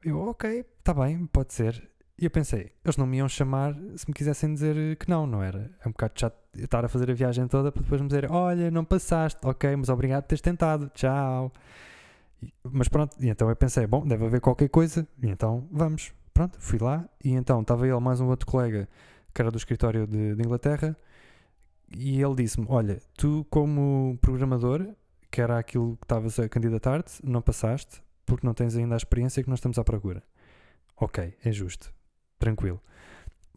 Eu, 0.03 0.19
ok, 0.19 0.65
está 0.79 0.93
bem, 0.93 1.25
pode 1.27 1.53
ser. 1.53 1.89
E 2.19 2.25
eu 2.25 2.31
pensei: 2.31 2.71
eles 2.83 2.97
não 2.97 3.05
me 3.05 3.17
iam 3.17 3.29
chamar 3.29 3.75
se 3.95 4.07
me 4.07 4.13
quisessem 4.13 4.53
dizer 4.53 4.95
que 4.97 5.09
não, 5.09 5.27
não 5.27 5.43
era? 5.43 5.69
É 5.83 5.87
um 5.87 5.91
bocado 5.91 6.13
chato 6.15 6.37
estar 6.55 6.83
a 6.83 6.87
fazer 6.87 7.11
a 7.11 7.13
viagem 7.13 7.47
toda 7.47 7.71
para 7.71 7.81
depois 7.81 8.01
me 8.01 8.07
dizer: 8.07 8.31
Olha, 8.31 8.71
não 8.71 8.83
passaste, 8.83 9.39
ok, 9.43 9.75
mas 9.75 9.89
obrigado 9.89 10.23
por 10.23 10.29
teres 10.29 10.41
tentado, 10.41 10.89
tchau. 10.93 11.51
Mas 12.63 12.87
pronto, 12.87 13.15
e 13.19 13.29
então 13.29 13.49
eu 13.49 13.55
pensei: 13.55 13.85
Bom, 13.85 14.05
deve 14.07 14.25
haver 14.25 14.41
qualquer 14.41 14.69
coisa, 14.69 15.07
e 15.21 15.27
então 15.27 15.67
vamos. 15.71 16.11
Pronto, 16.33 16.57
fui 16.59 16.77
lá, 16.79 17.03
e 17.23 17.31
então 17.31 17.61
estava 17.61 17.87
ele 17.87 17.99
mais 17.99 18.21
um 18.21 18.27
outro 18.27 18.45
colega 18.45 18.87
que 19.33 19.41
era 19.41 19.49
do 19.51 19.57
escritório 19.57 20.05
de, 20.07 20.35
de 20.35 20.41
Inglaterra 20.41 20.95
e 21.95 22.21
ele 22.21 22.35
disse-me: 22.35 22.65
Olha, 22.69 23.01
tu, 23.17 23.45
como 23.49 24.17
programador, 24.21 24.87
que 25.31 25.41
era 25.41 25.57
aquilo 25.57 25.97
que 25.97 26.05
estavas 26.05 26.39
a 26.39 26.49
candidatar-te, 26.49 27.19
não 27.23 27.41
passaste 27.41 28.01
porque 28.25 28.45
não 28.45 28.53
tens 28.53 28.75
ainda 28.75 28.93
a 28.93 28.97
experiência 28.97 29.41
que 29.41 29.49
nós 29.49 29.59
estamos 29.59 29.79
à 29.79 29.83
procura. 29.83 30.21
Ok, 30.99 31.33
é 31.43 31.51
justo, 31.51 31.93
tranquilo. 32.37 32.81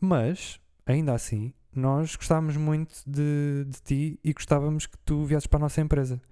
Mas, 0.01 0.61
ainda 0.87 1.13
assim, 1.13 1.53
nós 1.75 2.15
gostávamos 2.15 2.57
muito 2.57 2.95
de, 3.07 3.65
de 3.67 3.83
ti 3.83 4.21
e 4.23 4.33
gostávamos 4.33 4.87
que 4.87 4.97
tu 4.99 5.25
viesses 5.25 5.47
para 5.47 5.59
a 5.59 5.61
nossa 5.63 5.81
empresa. 5.81 6.23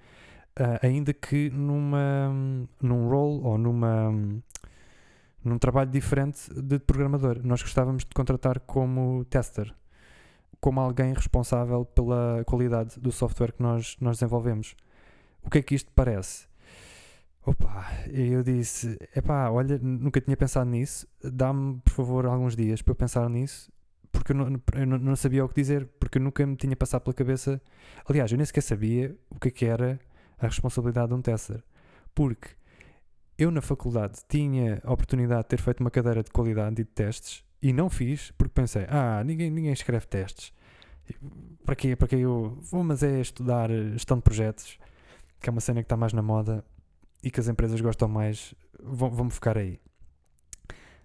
Uh, 0.58 0.86
ainda 0.86 1.12
que 1.12 1.50
numa, 1.50 2.32
num 2.80 3.08
role 3.08 3.40
ou 3.44 3.58
numa, 3.58 4.10
num 5.44 5.58
trabalho 5.58 5.90
diferente 5.90 6.52
de 6.54 6.78
programador. 6.78 7.40
Nós 7.44 7.62
gostávamos 7.62 8.04
de 8.04 8.10
contratar 8.10 8.60
como 8.60 9.24
tester, 9.24 9.74
como 10.60 10.80
alguém 10.80 11.12
responsável 11.12 11.84
pela 11.84 12.42
qualidade 12.44 12.98
do 12.98 13.12
software 13.12 13.52
que 13.52 13.62
nós, 13.62 13.96
nós 14.00 14.18
desenvolvemos. 14.18 14.74
O 15.42 15.50
que 15.50 15.58
é 15.58 15.62
que 15.62 15.74
isto 15.74 15.90
parece? 15.94 16.46
Opa, 17.46 17.86
eu 18.12 18.42
disse, 18.42 18.98
epá, 19.16 19.48
olha, 19.48 19.78
nunca 19.78 20.20
tinha 20.20 20.36
pensado 20.36 20.68
nisso, 20.68 21.06
dá-me 21.22 21.80
por 21.80 21.92
favor 21.92 22.26
alguns 22.26 22.54
dias 22.54 22.82
para 22.82 22.92
eu 22.92 22.96
pensar 22.96 23.28
nisso, 23.30 23.72
porque 24.12 24.32
eu 24.32 24.36
não, 24.36 24.60
eu 24.74 24.86
não 24.86 25.16
sabia 25.16 25.44
o 25.44 25.48
que 25.48 25.54
dizer, 25.54 25.88
porque 25.98 26.18
eu 26.18 26.22
nunca 26.22 26.44
me 26.46 26.56
tinha 26.56 26.76
passado 26.76 27.02
pela 27.02 27.14
cabeça, 27.14 27.58
aliás, 28.06 28.30
eu 28.30 28.36
nem 28.36 28.44
sequer 28.44 28.60
sabia 28.60 29.16
o 29.30 29.40
que, 29.40 29.48
é 29.48 29.50
que 29.50 29.64
era 29.64 29.98
a 30.38 30.46
responsabilidade 30.46 31.08
de 31.08 31.14
um 31.14 31.22
tester, 31.22 31.62
porque 32.14 32.50
eu 33.38 33.50
na 33.50 33.62
faculdade 33.62 34.18
tinha 34.28 34.82
a 34.84 34.92
oportunidade 34.92 35.44
de 35.44 35.48
ter 35.48 35.60
feito 35.60 35.80
uma 35.80 35.90
cadeira 35.90 36.22
de 36.22 36.30
qualidade 36.30 36.82
e 36.82 36.84
de 36.84 36.90
testes 36.90 37.47
e 37.62 37.72
não 37.72 37.88
fiz 37.88 38.30
porque 38.32 38.52
pensei, 38.54 38.86
ah, 38.88 39.22
ninguém, 39.24 39.50
ninguém 39.50 39.72
escreve 39.72 40.06
testes. 40.06 40.52
Para 41.64 41.74
quê? 41.74 41.96
Para 41.96 42.08
quê 42.08 42.16
eu 42.16 42.58
vou, 42.70 42.84
mas 42.84 43.02
é 43.02 43.20
estudar 43.20 43.70
gestão 43.70 44.18
de 44.18 44.22
projetos, 44.22 44.78
que 45.40 45.48
é 45.48 45.52
uma 45.52 45.60
cena 45.60 45.82
que 45.82 45.86
está 45.86 45.96
mais 45.96 46.12
na 46.12 46.22
moda 46.22 46.64
e 47.22 47.30
que 47.30 47.40
as 47.40 47.48
empresas 47.48 47.80
gostam 47.80 48.08
mais, 48.08 48.54
vão 48.80 49.28
ficar 49.30 49.58
aí. 49.58 49.80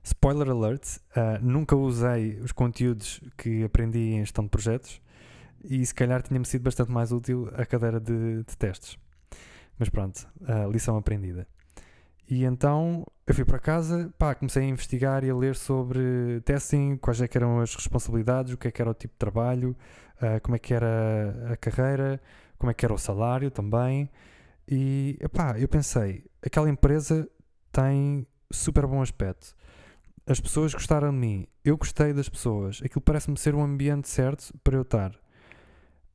Spoiler 0.04 0.50
alert, 0.50 0.98
uh, 1.16 1.42
nunca 1.42 1.76
usei 1.76 2.38
os 2.42 2.52
conteúdos 2.52 3.22
que 3.38 3.64
aprendi 3.64 4.12
em 4.12 4.20
gestão 4.20 4.44
de 4.44 4.50
projetos 4.50 5.02
e 5.64 5.86
se 5.86 5.96
calhar 5.96 6.22
tinha-me 6.22 6.46
sido 6.46 6.62
bastante 6.62 6.92
mais 6.92 7.14
útil 7.14 7.50
a 7.54 7.66
cadeira 7.66 8.02
de, 8.02 8.44
de 8.44 8.58
testes. 8.58 8.98
Mas 9.80 9.90
pronto, 9.90 10.28
uh, 10.42 10.70
lição 10.70 10.98
aprendida. 10.98 11.48
E 12.30 12.44
então 12.44 13.06
eu 13.25 13.34
fui 13.34 13.46
para 13.46 13.58
casa, 13.58 14.13
pá, 14.18 14.36
comecei 14.36 14.63
a 14.63 14.68
investigar 14.68 15.24
e 15.24 15.30
a 15.30 15.36
ler 15.36 15.56
sobre 15.56 16.42
testing, 16.42 16.98
quais 16.98 17.22
é 17.22 17.30
eram 17.34 17.62
as 17.62 17.74
responsabilidades, 17.74 18.53
o 18.53 18.58
que 18.58 18.68
é 18.68 18.72
que 18.72 18.82
era 18.82 18.92
o 18.92 18.94
tipo 18.94 19.13
de 19.13 19.18
trabalho, 19.20 19.75
uh, 20.18 20.42
como 20.42 20.56
é 20.56 20.60
que 20.60 20.74
era 20.74 21.51
a 21.51 21.56
carreira, 21.56 22.22
como 22.58 22.70
é 22.70 22.74
que 22.74 22.86
era 22.86 22.94
o 22.94 22.98
salário 22.98 23.50
também. 23.50 24.10
E 24.68 25.18
pá, 25.32 25.58
eu 25.58 25.68
pensei, 25.70 26.25
aquela 26.46 26.70
empresa 26.70 27.27
tem 27.72 28.27
super 28.51 28.86
bom 28.86 29.01
aspecto. 29.01 29.56
As 30.25 30.39
pessoas 30.39 30.74
gostaram 30.74 31.12
de 31.12 31.18
mim, 31.18 31.48
eu 31.63 31.77
gostei 31.77 32.13
das 32.13 32.30
pessoas, 32.30 32.82
aquilo 32.84 33.01
parece-me 33.01 33.38
ser 33.38 33.56
um 33.56 33.63
ambiente 33.63 34.08
certo 34.10 34.53
para 34.63 34.75
eu 34.75 34.84
estar. 34.84 35.13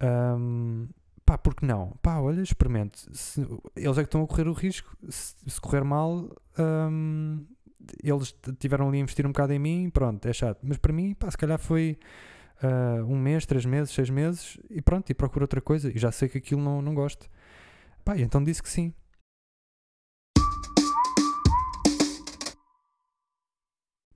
Um, 0.01 0.89
pá, 1.29 1.37
porque 1.37 1.67
não? 1.67 1.91
Pá, 2.01 2.19
olha, 2.21 2.41
experimente. 2.41 3.07
Se, 3.15 3.47
eles 3.77 3.99
é 3.99 4.03
que 4.03 4.07
estão 4.07 4.23
a 4.23 4.27
correr 4.27 4.49
o 4.49 4.55
risco. 4.55 4.97
Se, 5.11 5.35
se 5.47 5.61
correr 5.61 5.85
mal, 5.85 6.27
um, 6.59 7.45
eles 8.03 8.35
tiveram 8.59 8.89
ali 8.89 8.97
a 8.97 9.01
investir 9.03 9.27
um 9.27 9.31
bocado 9.31 9.53
em 9.53 9.59
mim, 9.59 9.91
pronto, 9.91 10.25
é 10.27 10.33
chato. 10.33 10.61
Mas 10.63 10.79
para 10.79 10.91
mim, 10.91 11.13
pá, 11.13 11.31
se 11.31 11.37
calhar 11.37 11.59
foi 11.59 11.99
uh, 12.63 13.05
um 13.05 13.19
mês, 13.19 13.45
três 13.45 13.67
meses, 13.67 13.95
seis 13.95 14.09
meses 14.09 14.59
e 14.71 14.81
pronto, 14.81 15.11
e 15.11 15.15
procuro 15.15 15.45
outra 15.45 15.61
coisa. 15.61 15.91
E 15.95 15.99
já 15.99 16.11
sei 16.11 16.31
que 16.31 16.39
aquilo 16.39 16.63
não, 16.63 16.81
não 16.81 16.95
gosto. 16.95 17.29
Pá, 18.03 18.17
e 18.17 18.23
então 18.23 18.43
disse 18.43 18.63
que 18.63 18.71
sim. 18.71 18.95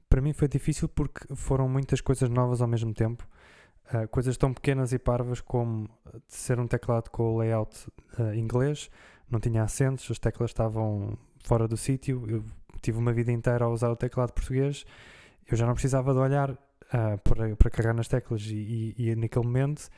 Para 0.08 0.22
mim 0.22 0.32
foi 0.32 0.48
difícil 0.48 0.88
porque 0.88 1.34
foram 1.34 1.68
muitas 1.68 2.00
coisas 2.00 2.30
novas 2.30 2.62
ao 2.62 2.68
mesmo 2.68 2.94
tempo 2.94 3.28
Uh, 3.92 4.08
coisas 4.08 4.36
tão 4.36 4.54
pequenas 4.54 4.92
e 4.92 4.98
parvas 4.98 5.40
como 5.40 5.88
ser 6.26 6.58
um 6.58 6.66
teclado 6.66 7.10
com 7.10 7.34
o 7.34 7.38
layout 7.38 7.88
uh, 8.18 8.34
inglês, 8.34 8.90
não 9.30 9.38
tinha 9.38 9.62
acentos, 9.62 10.10
as 10.10 10.18
teclas 10.18 10.50
estavam 10.50 11.18
fora 11.44 11.68
do 11.68 11.76
sítio. 11.76 12.24
Eu 12.26 12.44
tive 12.80 12.98
uma 12.98 13.12
vida 13.12 13.30
inteira 13.30 13.66
a 13.66 13.68
usar 13.68 13.90
o 13.90 13.96
teclado 13.96 14.32
português, 14.32 14.86
eu 15.50 15.56
já 15.56 15.66
não 15.66 15.74
precisava 15.74 16.14
de 16.14 16.20
olhar 16.20 16.50
uh, 16.50 17.18
para, 17.22 17.54
para 17.56 17.70
carregar 17.70 17.94
nas 17.94 18.08
teclas, 18.08 18.42
e, 18.46 18.94
e, 18.96 19.10
e, 19.10 19.16
naquele 19.16 19.44
momento 19.44 19.88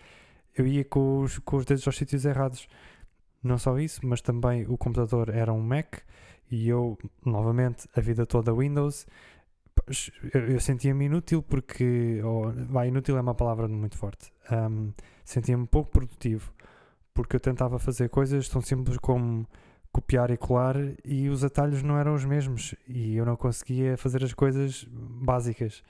eu 0.57 0.67
ia 0.67 0.85
com 0.85 1.21
os, 1.21 1.39
com 1.39 1.57
os 1.57 1.65
dedos 1.65 1.87
aos 1.87 1.97
sítios 1.97 2.25
errados. 2.25 2.67
Não 3.43 3.59
só 3.59 3.79
isso, 3.79 4.01
mas 4.05 4.21
também 4.21 4.65
o 4.67 4.77
computador 4.79 5.29
era 5.29 5.53
um 5.53 5.61
Mac 5.61 5.99
e 6.51 6.69
eu, 6.69 6.99
novamente, 7.25 7.89
a 7.95 8.01
vida 8.01 8.25
toda 8.25 8.55
Windows 8.55 9.07
eu, 10.33 10.61
sentia-me 10.61 11.07
inútil 11.07 11.43
porque. 11.43 12.21
Vai, 12.69 12.89
inútil 12.89 13.17
é 13.17 13.21
uma 13.21 13.35
palavra 13.35 13.69
muito 13.69 13.97
forte. 13.97 14.33
Um, 14.51 14.93
sentia-me 15.25 15.67
pouco 15.67 15.91
produtivo 15.91 16.53
porque 17.15 17.37
eu 17.37 17.41
tentava 17.41 17.79
fazer 17.79 18.09
coisas 18.09 18.49
tão 18.49 18.61
simples 18.61 18.99
como 18.99 19.47
copiar 19.93 20.33
e 20.33 20.37
colar 20.37 20.75
e 21.05 21.29
os 21.29 21.45
atalhos 21.45 21.83
não 21.83 21.97
eram 21.97 22.15
os 22.15 22.25
mesmos 22.25 22.75
e 22.89 23.17
eu 23.17 23.25
não 23.25 23.37
conseguia 23.37 23.97
fazer 23.97 24.25
as 24.25 24.35
coisas 24.35 24.85
básicas. 24.91 25.85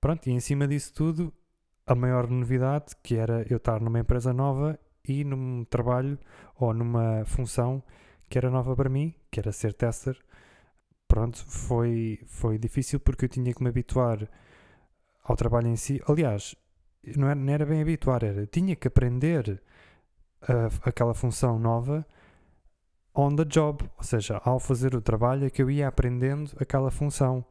Pronto, 0.00 0.28
e 0.28 0.32
em 0.32 0.38
cima 0.38 0.68
disso 0.68 0.94
tudo, 0.94 1.32
a 1.84 1.94
maior 1.96 2.30
novidade 2.30 2.94
que 3.02 3.16
era 3.16 3.44
eu 3.50 3.56
estar 3.56 3.80
numa 3.80 3.98
empresa 3.98 4.32
nova 4.32 4.78
e 5.06 5.24
num 5.24 5.64
trabalho 5.64 6.16
ou 6.56 6.72
numa 6.72 7.24
função 7.24 7.82
que 8.28 8.38
era 8.38 8.48
nova 8.48 8.76
para 8.76 8.88
mim, 8.88 9.12
que 9.30 9.40
era 9.40 9.50
ser 9.50 9.74
tester 9.74 10.16
pronto, 11.12 11.44
foi, 11.46 12.20
foi 12.24 12.56
difícil 12.56 12.98
porque 12.98 13.26
eu 13.26 13.28
tinha 13.28 13.52
que 13.52 13.62
me 13.62 13.68
habituar 13.68 14.26
ao 15.22 15.36
trabalho 15.36 15.68
em 15.68 15.76
si. 15.76 16.00
Aliás, 16.08 16.56
não 17.14 17.28
era, 17.28 17.34
não 17.38 17.52
era 17.52 17.66
bem 17.66 17.82
habituar, 17.82 18.24
era 18.24 18.46
tinha 18.46 18.74
que 18.74 18.88
aprender 18.88 19.62
a, 20.40 20.88
aquela 20.88 21.12
função 21.12 21.58
nova 21.58 22.06
on 23.14 23.36
the 23.36 23.44
job, 23.44 23.84
ou 23.98 24.02
seja, 24.02 24.40
ao 24.42 24.58
fazer 24.58 24.94
o 24.94 25.02
trabalho 25.02 25.44
é 25.44 25.50
que 25.50 25.62
eu 25.62 25.70
ia 25.70 25.86
aprendendo 25.86 26.50
aquela 26.58 26.90
função. 26.90 27.44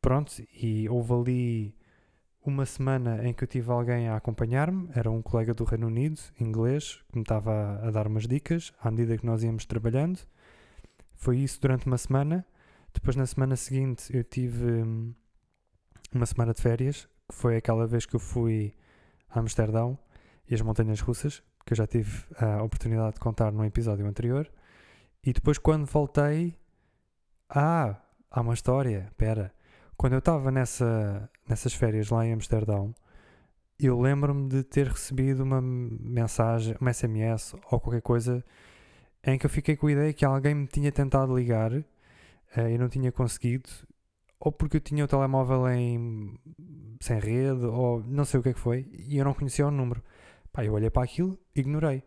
Pronto, 0.00 0.40
e 0.54 0.88
houve 0.88 1.12
ali 1.12 1.74
uma 2.46 2.64
semana 2.64 3.26
em 3.26 3.34
que 3.34 3.42
eu 3.42 3.48
tive 3.48 3.72
alguém 3.72 4.08
a 4.08 4.14
acompanhar-me, 4.14 4.88
era 4.94 5.10
um 5.10 5.20
colega 5.20 5.52
do 5.52 5.64
Reino 5.64 5.88
Unido, 5.88 6.20
inglês, 6.38 7.02
que 7.10 7.16
me 7.16 7.22
estava 7.22 7.50
a, 7.50 7.88
a 7.88 7.90
dar 7.90 8.06
umas 8.06 8.28
dicas 8.28 8.72
à 8.80 8.88
medida 8.88 9.18
que 9.18 9.26
nós 9.26 9.42
íamos 9.42 9.66
trabalhando. 9.66 10.20
Foi 11.16 11.38
isso 11.38 11.60
durante 11.60 11.88
uma 11.88 11.98
semana. 11.98 12.46
Depois, 12.98 13.14
na 13.14 13.26
semana 13.26 13.54
seguinte, 13.54 14.14
eu 14.14 14.24
tive 14.24 14.82
hum, 14.82 15.14
uma 16.12 16.26
semana 16.26 16.52
de 16.52 16.60
férias, 16.60 17.08
que 17.28 17.34
foi 17.34 17.56
aquela 17.56 17.86
vez 17.86 18.04
que 18.04 18.16
eu 18.16 18.20
fui 18.20 18.74
a 19.30 19.38
Amsterdão 19.38 19.96
e 20.50 20.54
as 20.54 20.60
montanhas 20.60 21.00
russas, 21.00 21.40
que 21.64 21.74
eu 21.74 21.76
já 21.76 21.86
tive 21.86 22.24
a 22.36 22.60
oportunidade 22.60 23.14
de 23.14 23.20
contar 23.20 23.52
no 23.52 23.64
episódio 23.64 24.04
anterior. 24.04 24.50
E 25.24 25.32
depois, 25.32 25.58
quando 25.58 25.86
voltei, 25.86 26.58
ah, 27.48 27.94
há 28.28 28.40
uma 28.40 28.52
história, 28.52 29.08
pera. 29.16 29.54
Quando 29.96 30.14
eu 30.14 30.18
estava 30.18 30.50
nessa, 30.50 31.30
nessas 31.48 31.74
férias 31.74 32.10
lá 32.10 32.26
em 32.26 32.32
Amsterdão, 32.32 32.92
eu 33.78 34.00
lembro-me 34.00 34.48
de 34.48 34.64
ter 34.64 34.88
recebido 34.88 35.44
uma 35.44 35.60
mensagem, 35.62 36.76
uma 36.80 36.92
SMS 36.92 37.54
ou 37.70 37.78
qualquer 37.78 38.02
coisa 38.02 38.44
em 39.22 39.38
que 39.38 39.46
eu 39.46 39.50
fiquei 39.50 39.76
com 39.76 39.86
a 39.86 39.92
ideia 39.92 40.12
que 40.12 40.24
alguém 40.24 40.52
me 40.52 40.66
tinha 40.66 40.90
tentado 40.90 41.36
ligar 41.36 41.72
eu 42.56 42.78
não 42.78 42.88
tinha 42.88 43.12
conseguido, 43.12 43.68
ou 44.40 44.52
porque 44.52 44.76
eu 44.76 44.80
tinha 44.80 45.04
o 45.04 45.08
telemóvel 45.08 45.68
em 45.68 46.38
sem 47.00 47.18
rede, 47.18 47.64
ou 47.64 48.02
não 48.02 48.24
sei 48.24 48.40
o 48.40 48.42
que 48.42 48.50
é 48.50 48.52
que 48.52 48.60
foi, 48.60 48.88
e 48.92 49.18
eu 49.18 49.24
não 49.24 49.34
conhecia 49.34 49.66
o 49.66 49.70
número. 49.70 50.02
Pá, 50.52 50.64
eu 50.64 50.72
olhei 50.72 50.90
para 50.90 51.04
aquilo, 51.04 51.38
ignorei. 51.54 52.02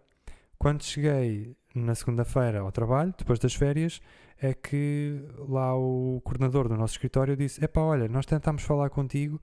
Quando 0.58 0.84
cheguei 0.84 1.56
na 1.74 1.96
segunda-feira 1.96 2.60
ao 2.60 2.72
trabalho, 2.72 3.14
depois 3.18 3.40
das 3.40 3.54
férias, 3.54 4.02
é 4.42 4.54
que 4.54 5.24
lá 5.48 5.76
o 5.76 6.22
coordenador 6.24 6.68
do 6.68 6.76
nosso 6.76 6.94
escritório 6.94 7.38
disse: 7.38 7.64
Epá, 7.64 7.82
olha, 7.82 8.08
nós 8.08 8.26
tentámos 8.26 8.64
falar 8.64 8.90
contigo 8.90 9.40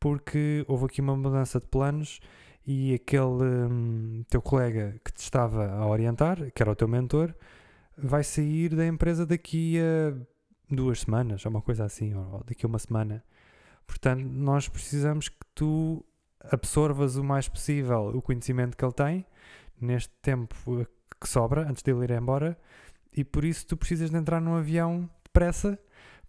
porque 0.00 0.64
houve 0.68 0.86
aqui 0.86 1.00
uma 1.00 1.16
mudança 1.16 1.60
de 1.60 1.66
planos 1.66 2.20
e 2.66 2.94
aquele 2.94 3.44
hum, 3.70 4.24
teu 4.28 4.40
colega 4.42 4.94
que 5.04 5.12
te 5.12 5.20
estava 5.20 5.70
a 5.70 5.86
orientar, 5.86 6.50
que 6.52 6.62
era 6.62 6.70
o 6.70 6.76
teu 6.76 6.88
mentor, 6.88 7.34
vai 7.96 8.22
sair 8.22 8.74
da 8.74 8.86
empresa 8.86 9.26
daqui 9.26 9.78
a 9.80 10.14
duas 10.70 11.00
semanas, 11.00 11.44
ou 11.44 11.50
uma 11.50 11.62
coisa 11.62 11.84
assim, 11.84 12.14
ou 12.14 12.42
daqui 12.46 12.64
a 12.64 12.68
uma 12.68 12.78
semana. 12.78 13.24
Portanto, 13.86 14.22
nós 14.22 14.68
precisamos 14.68 15.28
que 15.28 15.46
tu 15.54 16.04
absorvas 16.40 17.16
o 17.16 17.24
mais 17.24 17.48
possível 17.48 18.10
o 18.14 18.22
conhecimento 18.22 18.76
que 18.76 18.84
ele 18.84 18.92
tem 18.92 19.26
neste 19.80 20.12
tempo 20.22 20.54
que 21.20 21.28
sobra 21.28 21.68
antes 21.68 21.82
de 21.82 21.90
ele 21.90 22.04
ir 22.04 22.10
embora 22.12 22.56
e 23.12 23.24
por 23.24 23.44
isso 23.44 23.66
tu 23.66 23.76
precisas 23.76 24.10
de 24.10 24.16
entrar 24.16 24.40
num 24.40 24.54
avião 24.54 25.08
depressa 25.24 25.78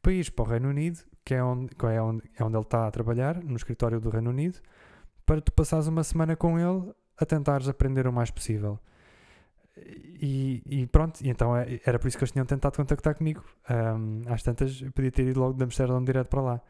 para 0.01 0.13
ir 0.13 0.31
para 0.31 0.43
o 0.43 0.47
Reino 0.47 0.69
Unido, 0.69 0.99
que 1.23 1.33
é 1.33 1.43
onde, 1.43 1.75
que 1.75 1.85
é 1.85 2.01
onde, 2.01 2.23
é 2.37 2.43
onde 2.43 2.55
ele 2.55 2.63
está 2.63 2.87
a 2.87 2.91
trabalhar, 2.91 3.43
no 3.43 3.55
escritório 3.55 3.99
do 3.99 4.09
Reino 4.09 4.29
Unido, 4.29 4.59
para 5.25 5.41
tu 5.41 5.51
passares 5.51 5.87
uma 5.87 6.03
semana 6.03 6.35
com 6.35 6.57
ele 6.57 6.91
a 7.17 7.25
tentares 7.25 7.67
aprender 7.67 8.07
o 8.07 8.13
mais 8.13 8.31
possível. 8.31 8.79
E, 10.21 10.61
e 10.65 10.87
pronto, 10.87 11.21
e 11.21 11.29
então 11.29 11.55
é, 11.55 11.79
era 11.85 11.97
por 11.97 12.07
isso 12.07 12.17
que 12.17 12.23
eles 12.23 12.31
tinham 12.31 12.45
tentado 12.45 12.75
contactar 12.75 13.15
comigo. 13.15 13.43
Um, 13.69 14.21
às 14.31 14.43
tantas, 14.43 14.81
eu 14.81 14.91
podia 14.91 15.11
ter 15.11 15.27
ido 15.27 15.39
logo 15.39 15.53
de 15.53 15.63
Amsterdão 15.63 16.03
direto 16.03 16.27
para 16.27 16.41
lá. 16.41 16.61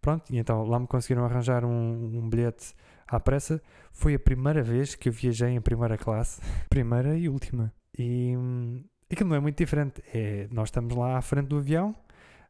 Pronto, 0.00 0.32
e 0.32 0.38
então 0.38 0.64
lá 0.64 0.78
me 0.78 0.86
conseguiram 0.86 1.24
arranjar 1.24 1.64
um, 1.64 2.18
um 2.18 2.28
bilhete 2.28 2.74
à 3.06 3.18
pressa. 3.18 3.60
Foi 3.92 4.14
a 4.14 4.18
primeira 4.18 4.62
vez 4.62 4.94
que 4.94 5.08
eu 5.08 5.12
viajei 5.12 5.50
em 5.50 5.60
primeira 5.60 5.96
classe, 5.96 6.40
primeira 6.68 7.16
e 7.16 7.28
última. 7.28 7.72
E 7.98 8.36
hum, 8.36 8.84
aquilo 9.10 9.30
não 9.30 9.36
é 9.36 9.40
muito 9.40 9.56
diferente. 9.56 10.02
É, 10.14 10.46
nós 10.50 10.68
estamos 10.68 10.94
lá 10.94 11.16
à 11.16 11.22
frente 11.22 11.48
do 11.48 11.56
avião, 11.56 11.94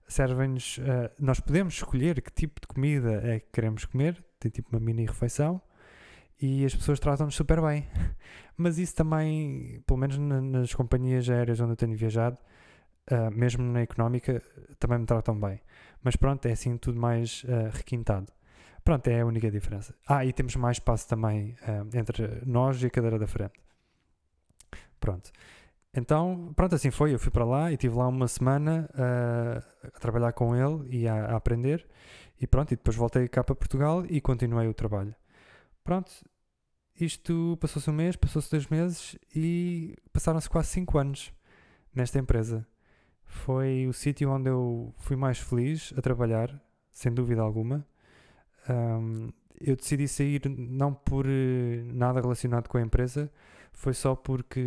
servem-nos. 0.07 0.79
Uh, 0.79 1.11
nós 1.19 1.41
podemos 1.41 1.75
escolher 1.75 2.21
que 2.21 2.33
tipo 2.33 2.61
de 2.61 2.67
comida 2.67 3.21
é 3.25 3.41
que 3.41 3.47
queremos 3.53 3.85
comer, 3.85 4.23
tem 4.39 4.51
tipo 4.51 4.69
uma 4.73 4.81
mini 4.81 5.07
refeição 5.07 5.63
e 6.41 6.65
as 6.65 6.75
pessoas 6.75 7.01
tratam-nos 7.01 7.35
super 7.35 7.61
bem. 7.61 7.87
Mas 8.57 8.79
isso 8.79 8.95
também, 8.95 9.83
pelo 9.87 9.99
menos 9.99 10.19
nas 10.19 10.75
companhias 10.75 11.29
aéreas 11.29 11.61
onde 11.61 11.73
eu 11.73 11.77
tenho 11.77 11.97
viajado, 11.97 12.39
uh, 13.11 13.31
mesmo 13.31 13.63
na 13.63 13.81
económica, 13.81 14.43
também 14.79 14.99
me 14.99 15.07
tratam 15.07 15.39
bem. 15.39 15.61
Mas 16.03 16.17
pronto, 16.17 16.47
é 16.47 16.53
assim 16.53 16.77
tudo 16.77 16.99
mais 16.99 17.45
uh, 17.45 17.71
requintado. 17.73 18.33
Pronto, 18.85 19.07
é 19.09 19.21
a 19.21 19.27
única 19.27 19.51
diferença. 19.51 19.95
Ah, 20.07 20.25
e 20.25 20.33
temos 20.33 20.57
mais 20.57 20.77
espaço 20.77 21.09
também 21.09 21.57
uh, 21.63 21.97
entre 21.97 22.43
nós 22.47 22.83
e 22.83 22.87
a 22.87 22.91
cadeira 22.91 23.19
da 23.19 23.27
frente. 23.27 23.61
Pronto. 24.99 25.31
Então, 25.95 26.53
pronto, 26.55 26.75
assim 26.75 26.91
foi. 26.91 27.15
Eu 27.15 27.19
fui 27.19 27.31
para 27.31 27.45
lá 27.45 27.73
e 27.73 27.77
tive 27.77 27.97
lá 27.97 28.07
uma 28.09 28.29
semana 28.29 28.89
a 28.95 29.99
trabalhar 30.01 30.33
com 30.33 30.55
ele 30.55 30.87
e 30.97 31.09
a, 31.09 31.33
a 31.33 31.37
aprender. 31.37 31.87
E 32.41 32.47
pronto, 32.47 32.73
e 32.73 32.77
depois 32.77 32.97
voltei 32.97 33.27
cá 33.29 33.43
para 33.43 33.55
Portugal 33.55 34.05
e 34.09 34.21
continuei 34.21 34.69
o 34.69 34.75
trabalho. 34.75 35.15
Pronto, 35.89 36.13
isto 37.01 37.57
passou-se 37.59 37.89
um 37.89 37.95
mês, 37.95 38.15
passou-se 38.15 38.51
dois 38.51 38.67
meses 38.67 39.17
e 39.35 39.97
passaram-se 40.13 40.47
quase 40.47 40.69
cinco 40.69 40.99
anos 40.99 41.33
nesta 41.95 42.19
empresa. 42.19 42.69
Foi 43.25 43.87
o 43.87 43.93
sítio 43.95 44.31
onde 44.31 44.51
eu 44.51 44.93
fui 44.99 45.17
mais 45.17 45.39
feliz 45.39 45.95
a 45.97 46.03
trabalhar, 46.03 46.63
sem 46.93 47.11
dúvida 47.11 47.41
alguma. 47.41 47.89
Um, 48.69 49.33
eu 49.59 49.77
decidi 49.77 50.07
sair 50.07 50.43
não 50.47 50.93
por 50.93 51.25
eh, 51.25 51.83
nada 51.87 52.21
relacionado 52.21 52.69
com 52.69 52.77
a 52.77 52.83
empresa, 52.83 53.33
foi 53.73 53.95
só 53.95 54.15
porque 54.15 54.61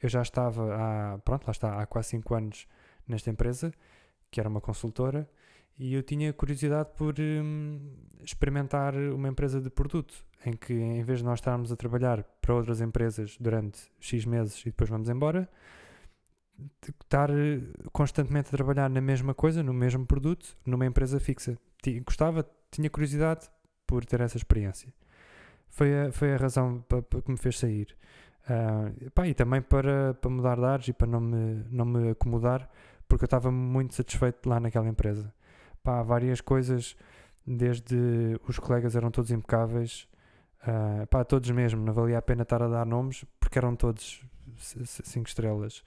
eu 0.00 0.08
já 0.08 0.22
estava 0.22 0.74
há, 0.74 1.18
pronto, 1.18 1.46
lá 1.46 1.50
está, 1.50 1.82
há 1.82 1.84
quase 1.84 2.08
5 2.08 2.34
anos 2.34 2.66
nesta 3.06 3.28
empresa, 3.28 3.74
que 4.30 4.40
era 4.40 4.48
uma 4.48 4.62
consultora, 4.62 5.28
e 5.78 5.94
eu 5.94 6.02
tinha 6.02 6.32
curiosidade 6.32 6.90
por 6.96 7.14
hum, 7.18 7.78
experimentar 8.22 8.94
uma 8.94 9.28
empresa 9.28 9.60
de 9.60 9.68
produto, 9.68 10.24
em 10.44 10.52
que 10.52 10.72
em 10.72 11.02
vez 11.02 11.18
de 11.18 11.24
nós 11.24 11.38
estarmos 11.38 11.70
a 11.70 11.76
trabalhar 11.76 12.22
para 12.40 12.54
outras 12.54 12.80
empresas 12.80 13.36
durante 13.38 13.80
X 14.00 14.24
meses 14.24 14.60
e 14.62 14.66
depois 14.66 14.88
vamos 14.88 15.08
embora, 15.08 15.48
estar 17.02 17.30
eh, 17.30 17.60
constantemente 17.92 18.48
a 18.48 18.52
trabalhar 18.52 18.88
na 18.88 19.00
mesma 19.00 19.34
coisa, 19.34 19.62
no 19.62 19.74
mesmo 19.74 20.06
produto, 20.06 20.56
numa 20.64 20.86
empresa 20.86 21.20
fixa. 21.20 21.58
Gostava, 22.04 22.48
tinha 22.70 22.88
curiosidade 22.88 23.50
por 23.86 24.04
ter 24.06 24.20
essa 24.20 24.38
experiência. 24.38 24.92
Foi 25.68 26.06
a, 26.06 26.12
foi 26.12 26.34
a 26.34 26.36
razão 26.38 26.82
que 27.24 27.30
me 27.30 27.36
fez 27.36 27.58
sair. 27.58 27.94
Uh, 28.48 29.10
pá, 29.10 29.26
e 29.28 29.34
também 29.34 29.60
para, 29.60 30.14
para 30.14 30.30
mudar 30.30 30.56
de 30.56 30.64
ares 30.64 30.88
e 30.88 30.92
para 30.92 31.06
não 31.06 31.20
me, 31.20 31.64
não 31.70 31.84
me 31.84 32.10
acomodar, 32.10 32.70
porque 33.06 33.24
eu 33.24 33.26
estava 33.26 33.50
muito 33.50 33.94
satisfeito 33.94 34.48
lá 34.48 34.58
naquela 34.58 34.88
empresa 34.88 35.32
pá, 35.86 36.02
várias 36.02 36.40
coisas, 36.40 36.96
desde 37.46 37.96
os 38.48 38.58
colegas 38.58 38.96
eram 38.96 39.08
todos 39.08 39.30
impecáveis, 39.30 40.08
uh, 40.62 41.06
pá, 41.06 41.24
todos 41.24 41.48
mesmo, 41.52 41.84
não 41.84 41.92
valia 41.92 42.18
a 42.18 42.22
pena 42.22 42.42
estar 42.42 42.60
a 42.60 42.66
dar 42.66 42.84
nomes, 42.84 43.24
porque 43.38 43.56
eram 43.56 43.76
todos 43.76 44.20
5 44.58 45.28
estrelas. 45.28 45.84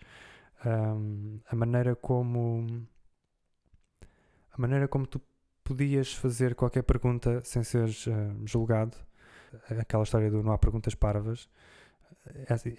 Um, 0.65 1.39
a 1.49 1.55
maneira 1.55 1.97
como 1.97 2.65
a 4.53 4.61
maneira 4.61 4.87
como 4.87 5.05
tu 5.05 5.21
podias 5.63 6.13
fazer 6.13 6.55
qualquer 6.55 6.83
pergunta 6.83 7.41
sem 7.43 7.61
seres 7.61 8.07
uh, 8.07 8.11
julgado, 8.45 8.95
aquela 9.79 10.03
história 10.03 10.31
do 10.31 10.41
não 10.41 10.53
há 10.53 10.57
perguntas 10.57 10.95
parvas, 10.95 11.49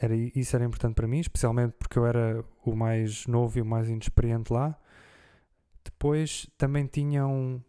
era, 0.01 0.15
isso 0.15 0.57
era 0.57 0.65
importante 0.65 0.95
para 0.95 1.07
mim, 1.07 1.21
especialmente 1.21 1.75
porque 1.79 1.99
eu 1.99 2.07
era 2.07 2.43
o 2.65 2.75
mais 2.75 3.27
novo 3.27 3.59
e 3.59 3.63
o 3.63 3.67
mais 3.67 3.91
inexperiente 3.91 4.51
lá. 4.51 4.79
Depois 6.01 6.49
também 6.57 6.87
tinham 6.87 7.63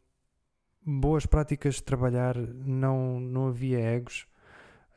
boas 0.82 1.26
práticas 1.26 1.76
de 1.76 1.84
trabalhar, 1.84 2.38
não, 2.38 3.20
não 3.20 3.50
havia 3.50 3.78
egos, 3.78 4.26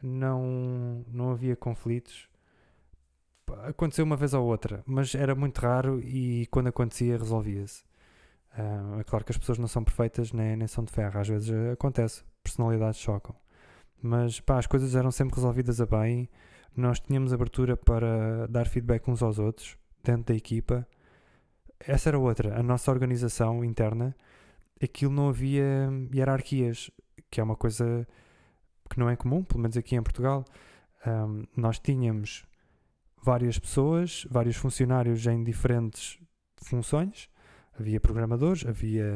não, 0.01 1.05
não 1.09 1.33
havia 1.33 1.57
conflitos. 1.57 2.29
Aconteceu 3.65 4.05
uma 4.05 4.17
vez 4.17 4.35
ou 4.35 4.47
outra, 4.47 4.85
mas 4.87 5.17
era 5.17 5.35
muito 5.35 5.59
raro 5.59 5.99
e 6.01 6.47
quando 6.47 6.69
acontecia 6.69 7.19
resolvia-se. 7.19 7.83
Uh, 8.57 9.01
é 9.01 9.03
claro 9.03 9.25
que 9.25 9.33
as 9.33 9.39
pessoas 9.39 9.59
não 9.59 9.67
são 9.67 9.83
perfeitas 9.83 10.33
nem, 10.33 10.55
nem 10.55 10.69
são 10.69 10.85
de 10.85 10.93
ferro, 10.93 11.19
às 11.19 11.27
vezes 11.27 11.51
acontece, 11.73 12.23
personalidades 12.41 13.01
chocam. 13.01 13.35
Mas 14.01 14.39
pá, 14.39 14.59
as 14.59 14.69
coisas 14.69 14.95
eram 14.95 15.11
sempre 15.11 15.35
resolvidas 15.35 15.81
a 15.81 15.87
bem, 15.87 16.31
nós 16.77 17.01
tínhamos 17.01 17.33
abertura 17.33 17.77
para 17.77 18.47
dar 18.47 18.69
feedback 18.69 19.09
uns 19.11 19.25
aos 19.25 19.41
outros, 19.41 19.77
dentro 20.05 20.27
da 20.27 20.35
equipa, 20.37 20.87
essa 21.87 22.11
era 22.11 22.19
outra. 22.19 22.59
A 22.59 22.63
nossa 22.63 22.91
organização 22.91 23.65
interna, 23.65 24.15
aquilo 24.83 25.13
não 25.13 25.29
havia 25.29 25.89
hierarquias, 26.15 26.91
que 27.31 27.41
é 27.41 27.45
uma 27.45 27.57
coisa 27.57 28.07
que 28.91 28.99
não 28.99 29.09
é 29.09 29.17
comum, 29.17 29.43
pelo 29.43 29.61
menos 29.61 29.77
aqui 29.77 29.97
em 29.97 30.03
Portugal. 30.03 30.45
Um, 31.07 31.45
nós 31.57 31.79
tínhamos 31.79 32.45
várias 33.23 33.59
pessoas, 33.59 34.27
vários 34.31 34.57
funcionários 34.57 35.27
em 35.27 35.43
diferentes 35.43 36.19
funções. 36.57 37.29
Havia 37.79 38.01
programadores, 38.01 38.65
havia 38.67 39.13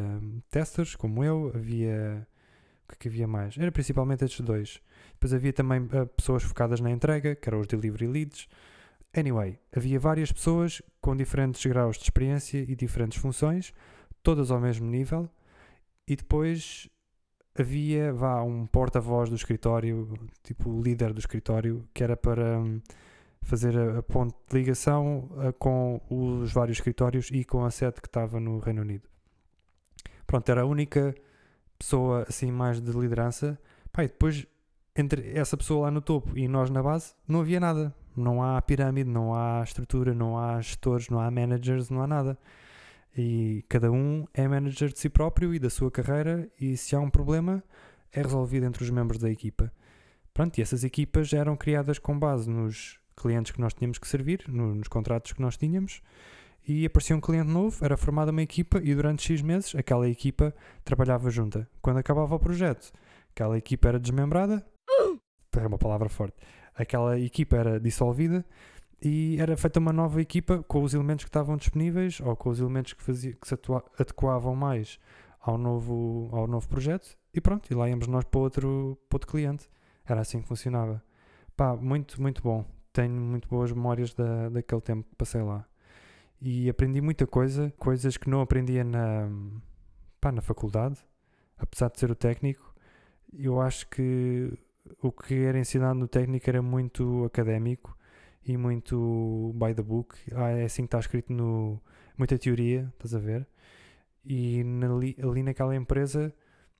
testers, 0.50 0.96
como 0.96 1.22
eu, 1.22 1.52
havia. 1.54 2.26
O 2.84 2.88
que, 2.88 2.94
é 2.94 2.96
que 3.00 3.08
havia 3.08 3.28
mais? 3.28 3.56
Era 3.58 3.70
principalmente 3.70 4.24
estes 4.24 4.40
dois. 4.40 4.80
Depois 5.12 5.34
havia 5.34 5.52
também 5.52 5.82
uh, 5.82 6.06
pessoas 6.16 6.42
focadas 6.42 6.80
na 6.80 6.90
entrega, 6.90 7.36
que 7.36 7.48
eram 7.48 7.60
os 7.60 7.66
delivery 7.66 8.06
leads. 8.06 8.48
Anyway, 9.16 9.58
havia 9.74 9.98
várias 9.98 10.30
pessoas 10.30 10.82
com 11.00 11.16
diferentes 11.16 11.64
graus 11.64 11.96
de 11.96 12.04
experiência 12.04 12.58
e 12.58 12.76
diferentes 12.76 13.18
funções, 13.18 13.72
todas 14.22 14.50
ao 14.50 14.60
mesmo 14.60 14.86
nível, 14.86 15.28
e 16.06 16.14
depois 16.14 16.88
havia 17.58 18.12
vá, 18.12 18.42
um 18.42 18.66
porta-voz 18.66 19.28
do 19.28 19.36
escritório, 19.36 20.12
tipo 20.42 20.70
o 20.70 20.82
líder 20.82 21.12
do 21.12 21.18
escritório, 21.18 21.88
que 21.92 22.04
era 22.04 22.16
para 22.16 22.58
um, 22.58 22.80
fazer 23.42 23.76
a, 23.76 23.98
a, 23.98 24.02
ponte 24.02 24.34
de 24.48 24.56
ligação 24.56 25.30
uh, 25.32 25.52
com 25.58 26.00
os 26.08 26.52
vários 26.52 26.78
escritórios 26.78 27.30
e 27.32 27.44
com 27.44 27.64
a 27.64 27.70
sede 27.70 28.00
que 28.00 28.08
estava 28.08 28.38
no 28.38 28.58
Reino 28.58 28.82
Unido. 28.82 29.08
Pronto, 30.26 30.48
era 30.50 30.62
a 30.62 30.66
única 30.66 31.14
pessoa 31.78 32.24
assim 32.28 32.50
mais 32.50 32.80
de 32.80 32.92
liderança. 32.92 33.58
Pá, 33.90 34.04
e 34.04 34.08
depois, 34.08 34.46
entre 34.94 35.32
essa 35.36 35.56
pessoa 35.56 35.86
lá 35.86 35.90
no 35.90 36.02
topo 36.02 36.36
e 36.36 36.46
nós 36.46 36.70
na 36.70 36.82
base, 36.82 37.14
não 37.26 37.40
havia 37.40 37.58
nada. 37.58 37.94
Não 38.18 38.42
há 38.42 38.60
pirâmide, 38.60 39.08
não 39.08 39.34
há 39.34 39.62
estrutura, 39.62 40.14
não 40.14 40.36
há 40.38 40.60
gestores, 40.60 41.08
não 41.08 41.20
há 41.20 41.30
managers, 41.30 41.88
não 41.88 42.02
há 42.02 42.06
nada. 42.06 42.38
E 43.16 43.64
cada 43.68 43.90
um 43.90 44.26
é 44.34 44.46
manager 44.46 44.92
de 44.92 44.98
si 44.98 45.08
próprio 45.08 45.54
e 45.54 45.58
da 45.58 45.70
sua 45.70 45.90
carreira, 45.90 46.48
e 46.60 46.76
se 46.76 46.94
há 46.94 47.00
um 47.00 47.10
problema, 47.10 47.62
é 48.12 48.22
resolvido 48.22 48.66
entre 48.66 48.82
os 48.82 48.90
membros 48.90 49.18
da 49.18 49.30
equipa. 49.30 49.72
Pronto, 50.32 50.58
e 50.58 50.62
essas 50.62 50.84
equipas 50.84 51.32
eram 51.32 51.56
criadas 51.56 51.98
com 51.98 52.18
base 52.18 52.48
nos 52.48 53.00
clientes 53.16 53.50
que 53.50 53.60
nós 53.60 53.74
tínhamos 53.74 53.98
que 53.98 54.06
servir, 54.06 54.44
nos 54.48 54.86
contratos 54.86 55.32
que 55.32 55.42
nós 55.42 55.56
tínhamos, 55.56 56.00
e 56.66 56.86
aparecia 56.86 57.16
um 57.16 57.20
cliente 57.20 57.50
novo, 57.50 57.84
era 57.84 57.96
formada 57.96 58.30
uma 58.30 58.42
equipa 58.42 58.78
e 58.78 58.94
durante 58.94 59.22
X 59.22 59.42
meses 59.42 59.74
aquela 59.74 60.08
equipa 60.08 60.54
trabalhava 60.84 61.30
junta. 61.30 61.68
Quando 61.80 61.96
acabava 61.98 62.34
o 62.34 62.38
projeto, 62.38 62.92
aquela 63.30 63.58
equipa 63.58 63.88
era 63.88 63.98
desmembrada, 63.98 64.64
é 65.56 65.66
uma 65.66 65.78
palavra 65.78 66.08
forte, 66.08 66.36
aquela 66.78 67.18
equipa 67.18 67.56
era 67.56 67.80
dissolvida 67.80 68.44
e 69.02 69.36
era 69.40 69.56
feita 69.56 69.78
uma 69.78 69.92
nova 69.92 70.20
equipa 70.20 70.62
com 70.62 70.82
os 70.82 70.94
elementos 70.94 71.24
que 71.24 71.28
estavam 71.28 71.56
disponíveis 71.56 72.20
ou 72.20 72.34
com 72.36 72.50
os 72.50 72.60
elementos 72.60 72.92
que, 72.92 73.02
fazia, 73.02 73.32
que 73.34 73.46
se 73.46 73.54
adequavam 73.98 74.54
mais 74.54 74.98
ao 75.40 75.58
novo, 75.58 76.28
ao 76.32 76.46
novo 76.46 76.68
projeto 76.68 77.16
e 77.32 77.40
pronto, 77.40 77.70
e 77.70 77.74
lá 77.74 77.88
íamos 77.88 78.06
nós 78.06 78.24
para 78.24 78.40
outro, 78.40 78.98
para 79.08 79.16
outro 79.16 79.30
cliente. 79.30 79.68
Era 80.04 80.22
assim 80.22 80.40
que 80.40 80.48
funcionava. 80.48 81.02
Pá, 81.56 81.76
muito, 81.76 82.20
muito 82.20 82.42
bom. 82.42 82.64
Tenho 82.92 83.12
muito 83.12 83.48
boas 83.48 83.70
memórias 83.70 84.14
da, 84.14 84.48
daquele 84.48 84.80
tempo 84.80 85.08
que 85.08 85.16
passei 85.16 85.42
lá. 85.42 85.66
E 86.40 86.68
aprendi 86.68 87.00
muita 87.00 87.26
coisa, 87.26 87.72
coisas 87.76 88.16
que 88.16 88.30
não 88.30 88.40
aprendia 88.40 88.84
na, 88.84 89.28
pá, 90.20 90.32
na 90.32 90.40
faculdade, 90.40 90.98
apesar 91.58 91.90
de 91.90 91.98
ser 92.00 92.10
o 92.10 92.14
técnico. 92.14 92.74
Eu 93.32 93.60
acho 93.60 93.88
que 93.88 94.50
o 95.00 95.12
que 95.12 95.34
era 95.44 95.58
ensinado 95.58 95.98
no 95.98 96.08
técnico 96.08 96.48
era 96.48 96.62
muito 96.62 97.24
académico 97.24 97.96
e 98.44 98.56
muito 98.56 99.52
by 99.54 99.74
the 99.74 99.82
book. 99.82 100.16
Ah, 100.34 100.50
é 100.50 100.64
assim 100.64 100.82
que 100.82 100.88
está 100.88 100.98
escrito 100.98 101.32
no. 101.32 101.80
muita 102.16 102.38
teoria, 102.38 102.92
estás 102.94 103.14
a 103.14 103.18
ver? 103.18 103.46
E 104.24 104.62
ali, 104.82 105.16
ali 105.22 105.42
naquela 105.42 105.74
empresa 105.74 106.34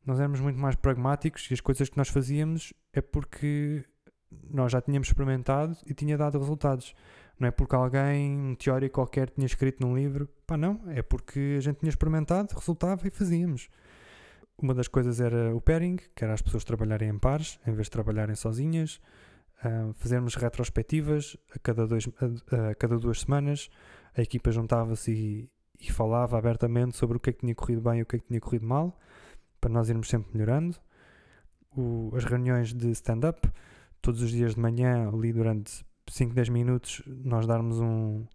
nós 0.05 0.19
éramos 0.19 0.41
muito 0.41 0.59
mais 0.59 0.75
pragmáticos 0.75 1.51
e 1.51 1.55
as 1.55 1.61
coisas 1.61 1.89
que 1.89 1.97
nós 1.99 2.09
fazíamos 2.09 2.73
é 2.95 3.01
porque 3.01 3.85
nós 4.51 4.73
já 4.73 4.81
tínhamos 4.81 5.09
experimentado 5.09 5.77
e 5.87 5.93
tinha 5.93 6.17
dado 6.17 6.39
resultados. 6.39 6.95
Não 7.39 7.47
é 7.47 7.51
porque 7.51 7.75
alguém, 7.75 8.39
um 8.39 8.55
teórico 8.55 8.95
qualquer, 8.95 9.31
tinha 9.31 9.47
escrito 9.47 9.87
num 9.87 9.95
livro. 9.95 10.29
Pá, 10.47 10.57
não. 10.57 10.81
É 10.89 11.03
porque 11.03 11.57
a 11.59 11.61
gente 11.61 11.81
tinha 11.81 11.91
experimentado, 11.91 12.55
resultava 12.55 13.07
e 13.07 13.11
fazíamos. 13.11 13.69
Uma 14.61 14.75
das 14.75 14.89
coisas 14.89 15.21
era 15.21 15.55
o 15.55 15.61
pairing, 15.61 15.97
que 16.17 16.25
era 16.25 16.35
as 16.35 16.43
pessoas 16.43 16.65
trabalharem 16.65 17.09
em 17.09 17.19
pares, 17.19 17.61
em 17.65 17.73
vez 17.73 17.87
de 17.87 17.93
trabalharem 17.93 18.35
sozinhas. 18.35 19.01
Uh, 19.65 19.93
fazermos 19.95 20.35
retrospectivas 20.35 21.37
a 21.55 21.59
cada, 21.61 21.87
dois, 21.87 22.09
a, 22.51 22.71
a 22.71 22.75
cada 22.75 22.99
duas 22.99 23.21
semanas. 23.21 23.71
A 24.17 24.23
equipa 24.23 24.51
juntava-se 24.51 25.13
e, 25.13 25.51
e 25.81 25.93
falava 25.93 26.37
abertamente 26.37 26.97
sobre 26.97 27.17
o 27.17 27.21
que 27.21 27.31
é 27.31 27.33
que 27.33 27.41
tinha 27.41 27.55
corrido 27.55 27.81
bem 27.81 28.01
e 28.01 28.03
o 28.03 28.07
que 28.07 28.17
é 28.17 28.19
que 28.19 28.27
tinha 28.27 28.41
corrido 28.41 28.67
mal, 28.67 28.99
para 29.61 29.71
nós 29.71 29.89
irmos 29.89 30.09
sempre 30.09 30.33
melhorando. 30.33 30.77
O, 31.77 32.11
as 32.17 32.25
reuniões 32.25 32.75
de 32.75 32.91
stand-up, 32.91 33.49
todos 34.03 34.23
os 34.23 34.31
dias 34.31 34.57
de 34.57 34.61
manhã, 34.61 35.09
ali 35.09 35.33
durante 35.33 35.87
5, 36.09 36.35
10 36.35 36.49
minutos, 36.49 37.03
nós 37.07 37.47
darmos 37.47 37.79
um, 37.79 38.27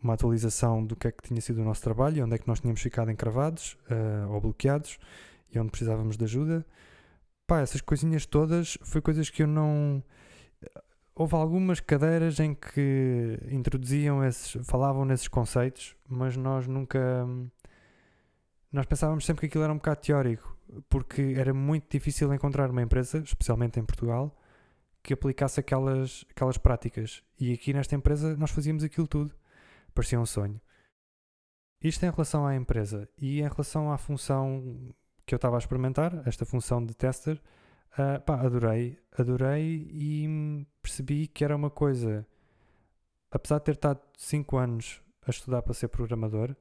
uma 0.00 0.14
atualização 0.14 0.84
do 0.84 0.94
que 0.94 1.08
é 1.08 1.12
que 1.12 1.22
tinha 1.22 1.40
sido 1.40 1.62
o 1.62 1.64
nosso 1.64 1.82
trabalho, 1.82 2.24
onde 2.24 2.36
é 2.36 2.38
que 2.38 2.46
nós 2.46 2.60
tínhamos 2.60 2.80
ficado 2.80 3.10
encravados 3.10 3.76
uh, 3.90 4.30
ou 4.30 4.40
bloqueados 4.40 5.00
e 5.52 5.58
onde 5.58 5.70
precisávamos 5.70 6.16
de 6.16 6.24
ajuda. 6.24 6.66
Pá, 7.46 7.60
essas 7.60 7.80
coisinhas 7.80 8.26
todas 8.26 8.78
foi 8.82 9.00
coisas 9.00 9.28
que 9.30 9.42
eu 9.42 9.46
não 9.46 10.02
houve 11.14 11.34
algumas 11.34 11.80
cadeiras 11.80 12.40
em 12.40 12.54
que 12.54 13.38
introduziam 13.50 14.24
esses, 14.24 14.64
falavam 14.66 15.04
nesses 15.04 15.28
conceitos, 15.28 15.94
mas 16.08 16.36
nós 16.36 16.66
nunca 16.66 17.26
nós 18.72 18.86
pensávamos 18.86 19.26
sempre 19.26 19.40
que 19.40 19.46
aquilo 19.46 19.64
era 19.64 19.72
um 19.72 19.76
bocado 19.76 20.00
teórico, 20.00 20.56
porque 20.88 21.34
era 21.36 21.52
muito 21.52 21.90
difícil 21.90 22.32
encontrar 22.32 22.70
uma 22.70 22.80
empresa, 22.80 23.18
especialmente 23.18 23.78
em 23.78 23.84
Portugal, 23.84 24.34
que 25.02 25.12
aplicasse 25.12 25.60
aquelas, 25.60 26.24
aquelas 26.30 26.56
práticas. 26.56 27.22
E 27.38 27.52
aqui 27.52 27.74
nesta 27.74 27.94
empresa 27.94 28.34
nós 28.36 28.50
fazíamos 28.50 28.82
aquilo 28.82 29.06
tudo. 29.06 29.34
Parecia 29.94 30.18
um 30.18 30.24
sonho. 30.24 30.58
Isto 31.82 32.06
em 32.06 32.10
relação 32.10 32.46
à 32.46 32.56
empresa 32.56 33.06
e 33.18 33.40
em 33.40 33.48
relação 33.48 33.92
à 33.92 33.98
função 33.98 34.94
que 35.32 35.34
eu 35.34 35.38
estava 35.38 35.56
a 35.56 35.58
experimentar, 35.58 36.22
esta 36.28 36.44
função 36.44 36.84
de 36.84 36.94
tester, 36.94 37.40
Uh, 37.92 38.18
pá, 38.22 38.40
adorei, 38.40 38.98
adorei 39.18 39.86
e 39.92 40.66
percebi 40.80 41.26
que 41.26 41.44
era 41.44 41.54
uma 41.54 41.68
coisa, 41.68 42.26
apesar 43.30 43.58
de 43.58 43.64
ter 43.66 43.72
estado 43.72 44.00
5 44.16 44.56
anos 44.56 45.02
a 45.26 45.28
estudar 45.28 45.60
para 45.60 45.74
ser 45.74 45.88
programador 45.88 46.56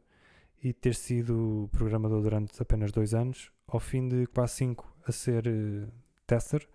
e 0.62 0.73
ter 0.73 0.93
sido 0.93 1.69
programador 1.71 2.21
durante 2.21 2.62
apenas 2.62 2.91
2 2.91 3.13
anos, 3.13 3.49
ao 3.65 3.79
fim 3.79 4.10
de 4.10 4.27
quase 4.27 4.55
5 4.55 4.97
a 5.07 5.12
ser 5.13 5.47
uh, 5.47 5.88
tester, 6.27 6.67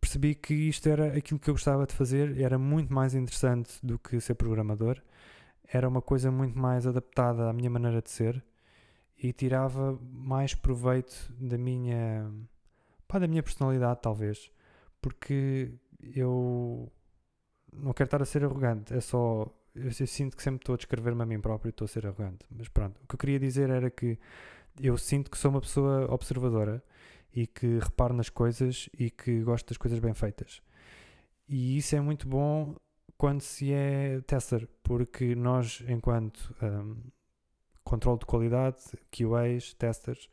percebi 0.00 0.34
que 0.34 0.54
isto 0.54 0.88
era 0.88 1.16
aquilo 1.16 1.38
que 1.38 1.48
eu 1.48 1.54
gostava 1.54 1.86
de 1.86 1.94
fazer, 1.94 2.40
era 2.40 2.58
muito 2.58 2.92
mais 2.92 3.14
interessante 3.14 3.78
do 3.86 4.00
que 4.00 4.20
ser 4.20 4.34
programador, 4.34 5.00
era 5.72 5.88
uma 5.88 6.02
coisa 6.02 6.28
muito 6.32 6.58
mais 6.58 6.88
adaptada 6.88 7.48
à 7.48 7.52
minha 7.52 7.70
maneira 7.70 8.02
de 8.02 8.10
ser 8.10 8.44
e 9.20 9.32
tirava 9.32 9.98
mais 10.12 10.54
proveito 10.54 11.32
da 11.38 11.58
minha 11.58 12.30
pá, 13.08 13.18
da 13.18 13.26
minha 13.26 13.42
personalidade, 13.42 14.00
talvez, 14.02 14.50
porque 15.00 15.72
eu 16.14 16.92
não 17.72 17.92
quero 17.92 18.06
estar 18.06 18.22
a 18.22 18.26
ser 18.26 18.44
arrogante, 18.44 18.94
é 18.94 19.00
só. 19.00 19.52
Eu, 19.74 19.86
eu 19.86 20.06
sinto 20.06 20.36
que 20.36 20.42
sempre 20.42 20.60
estou 20.60 20.74
a 20.74 20.76
descrever-me 20.76 21.22
a 21.22 21.26
mim 21.26 21.40
próprio 21.40 21.68
e 21.68 21.70
estou 21.70 21.86
a 21.86 21.88
ser 21.88 22.06
arrogante. 22.06 22.44
Mas 22.50 22.68
pronto, 22.68 23.00
o 23.02 23.06
que 23.06 23.14
eu 23.14 23.18
queria 23.18 23.38
dizer 23.40 23.70
era 23.70 23.90
que 23.90 24.18
eu 24.80 24.96
sinto 24.98 25.30
que 25.30 25.38
sou 25.38 25.50
uma 25.50 25.60
pessoa 25.60 26.12
observadora 26.12 26.82
e 27.32 27.46
que 27.46 27.78
reparo 27.78 28.14
nas 28.14 28.28
coisas 28.28 28.88
e 28.98 29.10
que 29.10 29.42
gosto 29.42 29.68
das 29.68 29.78
coisas 29.78 29.98
bem 29.98 30.14
feitas. 30.14 30.62
E 31.48 31.78
isso 31.78 31.96
é 31.96 32.00
muito 32.00 32.28
bom 32.28 32.76
quando 33.16 33.40
se 33.40 33.72
é 33.72 34.20
tester, 34.22 34.68
porque 34.82 35.34
nós, 35.34 35.82
enquanto 35.88 36.54
um, 36.62 36.96
controle 37.88 38.18
de 38.18 38.26
qualidade, 38.26 38.76
QAs, 39.10 39.72
testers, 39.74 40.28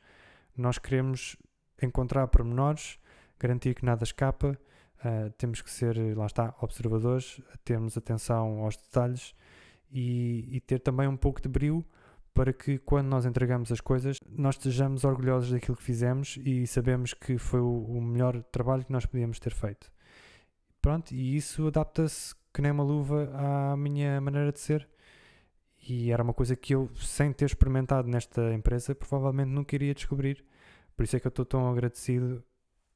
nós 0.57 0.77
queremos 0.77 1.37
encontrar 1.81 2.27
pormenores, 2.27 2.99
garantir 3.39 3.73
que 3.75 3.85
nada 3.85 4.03
escapa, 4.03 4.57
uh, 4.99 5.29
temos 5.37 5.61
que 5.61 5.71
ser, 5.71 5.97
lá 6.17 6.25
está, 6.25 6.53
observadores, 6.61 7.41
termos 7.63 7.97
atenção 7.97 8.59
aos 8.59 8.75
detalhes 8.75 9.33
e, 9.89 10.47
e, 10.51 10.59
ter 10.59 10.79
também 10.79 11.07
um 11.07 11.15
pouco 11.15 11.41
de 11.41 11.47
brilho 11.47 11.85
para 12.33 12.51
que 12.51 12.77
quando 12.79 13.07
nós 13.07 13.25
entregamos 13.25 13.71
as 13.71 13.79
coisas 13.79 14.17
nós 14.29 14.55
estejamos 14.55 15.05
orgulhosos 15.05 15.51
daquilo 15.51 15.77
que 15.77 15.83
fizemos 15.83 16.37
e 16.43 16.67
sabemos 16.67 17.13
que 17.13 17.37
foi 17.37 17.61
o, 17.61 18.01
melhor 18.01 18.43
trabalho 18.51 18.83
que 18.83 18.91
nós 18.91 19.05
podíamos 19.05 19.39
ter 19.39 19.53
feito. 19.53 19.89
Pronto, 20.81 21.13
e 21.13 21.37
isso 21.37 21.67
adapta-se 21.67 22.35
que 22.53 22.61
nem 22.61 22.71
uma 22.71 22.83
luva 22.83 23.31
à 23.33 23.77
minha 23.77 24.19
maneira 24.19 24.51
de 24.51 24.59
ser. 24.59 24.87
E 25.87 26.11
era 26.11 26.23
uma 26.23 26.33
coisa 26.33 26.55
que 26.55 26.73
eu, 26.73 26.89
sem 26.95 27.31
ter 27.31 27.45
experimentado 27.45 28.07
nesta 28.07 28.53
empresa, 28.53 28.95
provavelmente 28.95 29.49
nunca 29.49 29.75
iria 29.75 29.93
descobrir 29.93 30.43
por 30.95 31.03
isso 31.03 31.17
é 31.17 31.19
que 31.19 31.27
eu 31.27 31.29
estou 31.29 31.45
tão 31.45 31.69
agradecido 31.69 32.43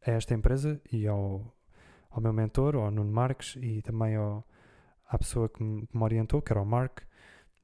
a 0.06 0.12
esta 0.12 0.34
empresa 0.34 0.82
e 0.92 1.06
ao, 1.06 1.54
ao 2.10 2.22
meu 2.22 2.32
mentor, 2.32 2.76
ao 2.76 2.90
Nuno 2.90 3.12
Marques, 3.12 3.58
e 3.58 3.82
também 3.82 4.16
ao, 4.16 4.48
à 5.06 5.18
pessoa 5.18 5.50
que 5.50 5.62
me, 5.62 5.86
que 5.86 5.98
me 5.98 6.04
orientou, 6.04 6.42
que 6.42 6.54
era 6.54 6.62
o 6.62 6.66
Mark, 6.66 7.00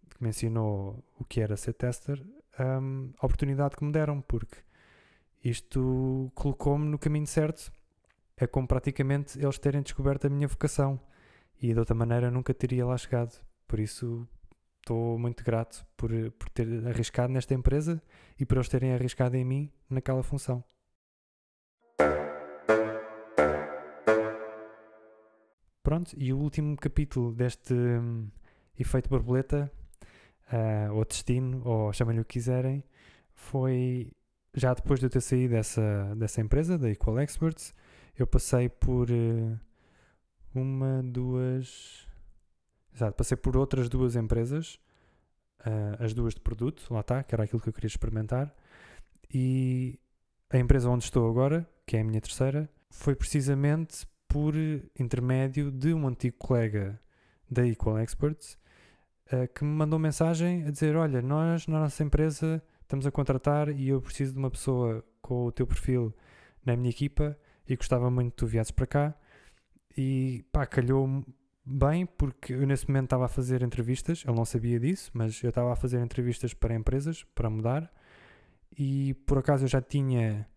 que 0.10 0.22
me 0.22 0.30
ensinou 0.30 1.04
o 1.18 1.24
que 1.24 1.40
era 1.40 1.56
ser 1.56 1.74
tester, 1.74 2.22
um, 2.60 3.14
a 3.18 3.26
oportunidade 3.26 3.78
que 3.78 3.86
me 3.86 3.94
deram, 3.94 4.22
porque 4.22 4.58
isto 5.44 6.32
colocou-me 6.36 6.86
no 6.86 7.00
caminho 7.00 7.28
certo. 7.28 7.72
É 8.38 8.46
como 8.46 8.68
praticamente 8.68 9.40
eles 9.40 9.58
terem 9.58 9.82
descoberto 9.82 10.28
a 10.28 10.30
minha 10.30 10.48
vocação 10.48 11.00
e 11.62 11.74
de 11.74 11.80
outra 11.80 11.96
maneira 11.96 12.30
nunca 12.30 12.54
teria 12.54 12.86
lá 12.86 12.98
chegado. 12.98 13.40
Por 13.66 13.80
isso 13.80 14.28
estou 14.86 15.18
muito 15.18 15.44
grato 15.44 15.84
por, 15.98 16.12
por 16.34 16.48
ter 16.50 16.68
arriscado 16.88 17.34
nesta 17.34 17.56
empresa 17.56 18.00
e 18.40 18.46
por 18.46 18.58
eles 18.58 18.70
terem 18.70 18.94
arriscado 18.94 19.36
em 19.36 19.44
mim 19.44 19.72
naquela 19.90 20.22
função. 20.22 20.64
Pronto, 25.82 26.16
e 26.18 26.32
o 26.32 26.38
último 26.38 26.76
capítulo 26.78 27.34
deste 27.34 27.74
um, 27.74 28.30
efeito 28.78 29.10
borboleta, 29.10 29.72
uh, 30.52 30.94
ou 30.94 31.04
destino, 31.04 31.62
ou 31.66 31.92
chamem-lhe 31.92 32.22
o 32.22 32.26
que 32.26 32.34
quiserem, 32.34 32.84
foi 33.34 34.12
já 34.54 34.74
depois 34.74 35.00
de 35.00 35.08
eu 35.08 35.10
ter 35.10 35.22
saído 35.22 35.54
dessa, 35.54 36.16
dessa 36.16 36.42
empresa, 36.42 36.78
da 36.78 36.90
Equal 36.90 37.20
Experts, 37.20 37.74
eu 38.18 38.26
passei 38.26 38.70
por 38.70 39.10
uh, 39.12 39.60
uma, 40.54 41.04
duas, 41.04 42.08
Exato, 42.96 43.18
passei 43.18 43.36
por 43.36 43.58
outras 43.58 43.90
duas 43.90 44.16
empresas, 44.16 44.80
uh, 45.60 46.02
as 46.02 46.14
duas 46.14 46.34
de 46.34 46.40
produto, 46.40 46.86
lá 46.90 47.02
está, 47.02 47.22
que 47.24 47.36
era 47.36 47.44
aquilo 47.44 47.62
que 47.62 47.68
eu 47.68 47.74
queria 47.74 47.88
experimentar, 47.88 48.56
e 49.34 50.00
a 50.50 50.58
empresa 50.58 50.90
onde 50.90 51.04
estou 51.04 51.30
agora, 51.30 51.70
que 51.86 51.98
é 51.98 52.02
a 52.02 52.04
minha 52.06 52.22
terceira, 52.22 52.70
foi 52.90 53.14
precisamente 53.14 54.08
por 54.30 54.54
intermédio 54.98 55.72
de 55.72 55.94
um 55.94 56.08
antigo 56.08 56.38
colega 56.38 57.00
da 57.52 57.66
Equal 57.68 58.00
Experts 58.00 58.58
uh, 59.32 59.48
que 59.54 59.64
me 59.64 59.72
mandou 59.72 60.00
mensagem 60.00 60.66
a 60.66 60.72
dizer: 60.72 60.96
Olha, 60.96 61.22
nós 61.22 61.68
na 61.68 61.80
nossa 61.80 62.04
empresa 62.04 62.64
estamos 62.82 63.06
a 63.06 63.12
contratar 63.12 63.70
e 63.70 63.90
eu 63.90 64.02
preciso 64.02 64.34
de 64.34 64.40
uma 64.40 64.52
pessoa 64.52 65.04
com 65.22 65.46
o 65.46 65.52
teu 65.52 65.66
perfil 65.68 66.14
na 66.66 66.76
minha 66.76 66.90
equipa 66.90 67.38
e 67.68 67.76
gostava 67.76 68.10
muito 68.10 68.32
que 68.32 68.38
tu 68.38 68.48
viesses 68.48 68.72
para 68.72 68.88
cá. 68.88 69.16
E 69.98 70.46
pá, 70.52 70.66
calhou 70.66 71.24
bem, 71.66 72.06
porque 72.06 72.54
eu 72.54 72.66
nesse 72.68 72.88
momento 72.88 73.06
estava 73.06 73.26
a 73.26 73.30
fazer 73.30 73.64
entrevistas, 73.64 74.24
ele 74.26 74.36
não 74.36 74.46
sabia 74.46 74.80
disso, 74.80 75.10
mas 75.14 75.42
eu 75.44 75.50
estava 75.50 75.74
a 75.74 75.76
fazer 75.76 76.00
entrevistas 76.02 76.54
para 76.54 76.76
empresas, 76.76 77.24
para 77.34 77.50
mudar, 77.50 77.92
e 78.78 79.14
por 79.26 79.40
acaso 79.40 79.64
eu 79.64 79.68
já 79.68 79.82
tinha 79.82 80.48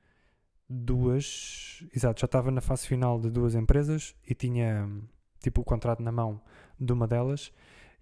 duas, 0.69 1.83
exato, 1.95 2.21
já 2.21 2.27
estava 2.27 2.51
na 2.51 2.61
fase 2.61 2.87
final 2.87 3.19
de 3.19 3.31
duas 3.31 3.55
empresas 3.55 4.15
e 4.27 4.35
tinha 4.35 4.87
tipo 5.41 5.63
o 5.63 5.65
contrato 5.65 6.03
na 6.03 6.13
mão 6.13 6.41
de 6.79 6.93
uma 6.93 7.07
delas, 7.07 7.53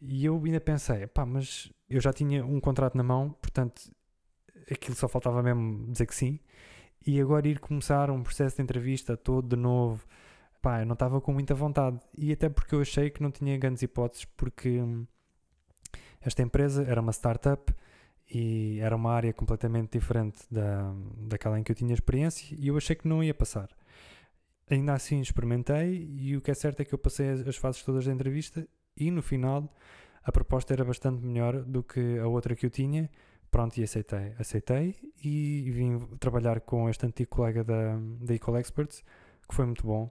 e 0.01 0.25
eu 0.25 0.43
ainda 0.45 0.61
pensei, 0.61 1.07
pá, 1.07 1.25
mas 1.25 1.73
eu 1.89 2.01
já 2.01 2.13
tinha 2.13 2.45
um 2.45 2.61
contrato 2.61 2.97
na 2.97 3.05
mão, 3.05 3.31
portanto 3.41 3.83
aquilo 4.71 4.97
só 4.97 5.07
faltava 5.07 5.43
mesmo 5.43 5.93
dizer 5.93 6.07
que 6.07 6.15
sim, 6.15 6.41
e 7.07 7.21
agora 7.21 7.47
ir 7.47 7.61
começar 7.61 8.11
um 8.11 8.23
processo 8.23 8.57
de 8.57 8.63
entrevista 8.63 9.17
todo 9.17 9.49
de 9.49 9.57
novo 9.57 10.05
pá, 10.67 10.81
eu 10.81 10.87
não 10.87 10.95
estava 10.95 11.21
com 11.21 11.33
muita 11.33 11.55
vontade. 11.55 12.01
E 12.19 12.33
até 12.33 12.49
porque 12.49 12.75
eu 12.75 12.81
achei 12.81 13.09
que 13.09 13.23
não 13.23 13.31
tinha 13.31 13.57
grandes 13.57 13.83
hipóteses, 13.85 14.25
porque 14.25 14.81
hum, 14.81 15.07
esta 16.21 16.43
empresa 16.43 16.83
era 16.83 17.01
uma 17.01 17.13
startup 17.13 17.73
e 18.29 18.81
era 18.81 18.97
uma 18.97 19.13
área 19.13 19.33
completamente 19.33 19.93
diferente 19.93 20.41
da, 20.51 20.93
daquela 21.19 21.57
em 21.61 21.63
que 21.63 21.71
eu 21.71 21.77
tinha 21.77 21.95
experiência 21.95 22.57
e 22.59 22.67
eu 22.67 22.77
achei 22.77 22.97
que 22.97 23.07
não 23.07 23.23
ia 23.23 23.33
passar. 23.33 23.69
Ainda 24.69 24.95
assim 24.95 25.21
experimentei 25.21 26.11
e 26.19 26.37
o 26.37 26.41
que 26.41 26.51
é 26.51 26.55
certo 26.55 26.81
é 26.81 26.85
que 26.85 26.93
eu 26.93 26.99
passei 26.99 27.31
as, 27.31 27.47
as 27.47 27.57
fases 27.57 27.85
todas 27.85 28.05
da 28.05 28.13
entrevista 28.13 28.67
e 28.97 29.09
no 29.13 29.23
final 29.23 29.73
a 30.25 30.33
proposta 30.33 30.73
era 30.75 30.85
bastante 30.85 31.25
melhor 31.25 31.63
do 31.63 31.85
que 31.85 32.19
a 32.19 32.27
outra 32.27 32.57
que 32.57 32.67
eu 32.67 32.71
tinha. 32.71 33.09
Pronto, 33.53 33.79
e 33.79 33.85
aceitei. 33.85 34.35
Aceitei 34.37 34.97
e 35.23 35.71
vim 35.71 36.01
trabalhar 36.19 36.61
com 36.61 36.91
este 36.91 37.07
antigo 37.07 37.31
colega 37.31 37.63
da, 37.63 37.97
da 38.21 38.35
Equal 38.35 38.59
Experts, 38.59 39.05
que 39.49 39.55
foi 39.55 39.65
muito 39.65 39.87
bom. 39.87 40.11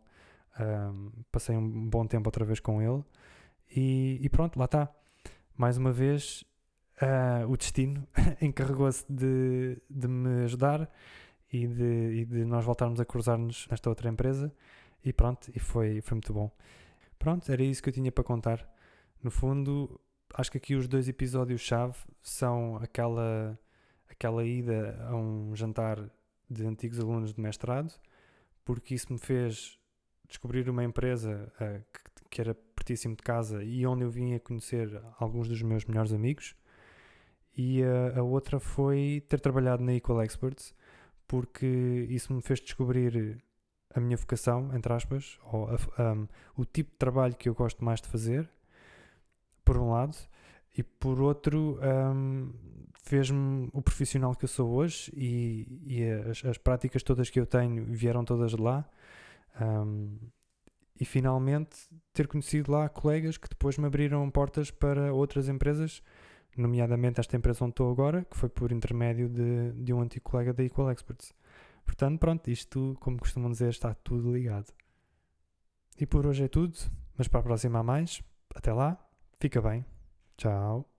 Um, 0.59 1.11
passei 1.31 1.55
um 1.55 1.89
bom 1.89 2.07
tempo 2.07 2.27
outra 2.27 2.45
vez 2.45 2.61
com 2.61 2.81
ele 2.81 3.03
e, 3.75 4.19
e 4.21 4.29
pronto, 4.29 4.57
lá 4.57 4.65
está. 4.65 4.89
Mais 5.57 5.77
uma 5.77 5.91
vez, 5.91 6.43
uh, 7.01 7.49
o 7.49 7.57
destino 7.57 8.07
encarregou-se 8.41 9.05
de, 9.09 9.81
de 9.89 10.07
me 10.07 10.43
ajudar 10.43 10.89
e 11.51 11.67
de, 11.67 12.21
e 12.21 12.25
de 12.25 12.45
nós 12.45 12.63
voltarmos 12.65 12.99
a 12.99 13.05
cruzar-nos 13.05 13.67
nesta 13.69 13.89
outra 13.89 14.09
empresa 14.09 14.53
e 15.03 15.13
pronto, 15.13 15.51
e 15.53 15.59
foi, 15.59 16.01
foi 16.01 16.15
muito 16.15 16.33
bom. 16.33 16.51
Pronto, 17.19 17.49
era 17.51 17.63
isso 17.63 17.81
que 17.81 17.89
eu 17.89 17.93
tinha 17.93 18.11
para 18.11 18.23
contar. 18.23 18.67
No 19.23 19.31
fundo, 19.31 19.99
acho 20.33 20.51
que 20.51 20.57
aqui 20.57 20.75
os 20.75 20.87
dois 20.87 21.07
episódios-chave 21.07 21.95
são 22.21 22.77
aquela, 22.77 23.57
aquela 24.09 24.43
ida 24.43 24.97
a 25.07 25.15
um 25.15 25.55
jantar 25.55 26.09
de 26.49 26.65
antigos 26.65 26.99
alunos 26.99 27.33
de 27.33 27.41
mestrado, 27.41 27.91
porque 28.63 28.95
isso 28.95 29.11
me 29.11 29.19
fez 29.19 29.79
descobrir 30.27 30.69
uma 30.69 30.83
empresa 30.83 31.51
uh, 31.55 31.83
que, 31.91 32.29
que, 32.29 32.41
era 32.41 32.55
pertíssimo 32.75 33.15
de 33.15 33.23
casa 33.23 33.63
e 33.63 33.85
onde 33.85 34.03
eu 34.03 34.09
vim 34.09 34.33
a 34.33 34.39
conhecer 34.39 35.01
alguns 35.19 35.47
dos 35.47 35.61
meus 35.61 35.85
melhores 35.85 36.13
amigos. 36.13 36.55
E 37.57 37.81
uh, 37.83 38.19
a 38.19 38.23
outra 38.23 38.59
foi 38.59 39.23
ter 39.27 39.39
trabalhado 39.39 39.83
na 39.83 39.93
Equal 39.93 40.21
Experts, 40.21 40.73
porque 41.27 42.07
isso 42.09 42.33
me 42.33 42.41
fez 42.41 42.59
descobrir 42.59 43.41
a 43.93 43.99
minha 43.99 44.17
vocação, 44.17 44.75
entre 44.75 44.91
aspas, 44.91 45.39
ou 45.51 45.69
a, 45.69 46.13
um, 46.13 46.27
o 46.57 46.65
tipo 46.65 46.91
de 46.91 46.97
trabalho 46.97 47.35
que 47.35 47.47
eu 47.47 47.55
gosto 47.55 47.83
mais 47.83 48.01
de 48.01 48.09
fazer, 48.09 48.49
por 49.63 49.77
um 49.77 49.91
lado, 49.91 50.15
e 50.77 50.83
por 50.83 51.21
outro, 51.21 51.79
um, 51.81 52.51
fez-me 53.03 53.69
o 53.71 53.81
profissional 53.81 54.35
que 54.35 54.43
eu 54.43 54.49
sou 54.49 54.69
hoje 54.71 55.11
e, 55.15 55.65
e 55.85 56.03
as, 56.29 56.43
as, 56.43 56.57
práticas 56.57 57.01
todas 57.01 57.29
que 57.29 57.39
eu 57.39 57.45
tenho 57.45 57.85
vieram 57.85 58.25
todas 58.25 58.51
de 58.51 58.61
lá. 58.61 58.85
Um, 59.61 60.17
e 60.99 61.05
finalmente 61.05 61.77
ter 62.13 62.27
conhecido 62.27 62.71
lá 62.71 62.87
colegas 62.87 63.37
que 63.37 63.49
depois 63.49 63.77
me 63.77 63.85
abriram 63.85 64.29
portas 64.31 64.71
para 64.71 65.13
outras 65.13 65.49
empresas, 65.49 66.01
nomeadamente 66.57 67.19
esta 67.19 67.35
empresa 67.35 67.65
onde 67.65 67.73
estou 67.73 67.91
agora, 67.91 68.23
que 68.23 68.37
foi 68.37 68.47
por 68.47 68.71
intermédio 68.71 69.27
de, 69.27 69.73
de 69.73 69.93
um 69.93 70.01
antigo 70.01 70.23
colega 70.23 70.53
da 70.53 70.63
Equal 70.63 70.89
Experts. 70.89 71.33
Portanto, 71.85 72.19
pronto, 72.19 72.49
isto, 72.49 72.95
como 72.99 73.19
costumam 73.19 73.51
dizer, 73.51 73.69
está 73.69 73.93
tudo 73.93 74.33
ligado. 74.33 74.73
E 75.99 76.05
por 76.05 76.25
hoje 76.25 76.43
é 76.45 76.47
tudo, 76.47 76.77
mas 77.17 77.27
para 77.27 77.41
a 77.41 77.43
próxima 77.43 77.79
há 77.79 77.83
mais. 77.83 78.21
Até 78.55 78.73
lá, 78.73 78.97
fica 79.39 79.61
bem. 79.61 79.85
Tchau. 80.37 80.94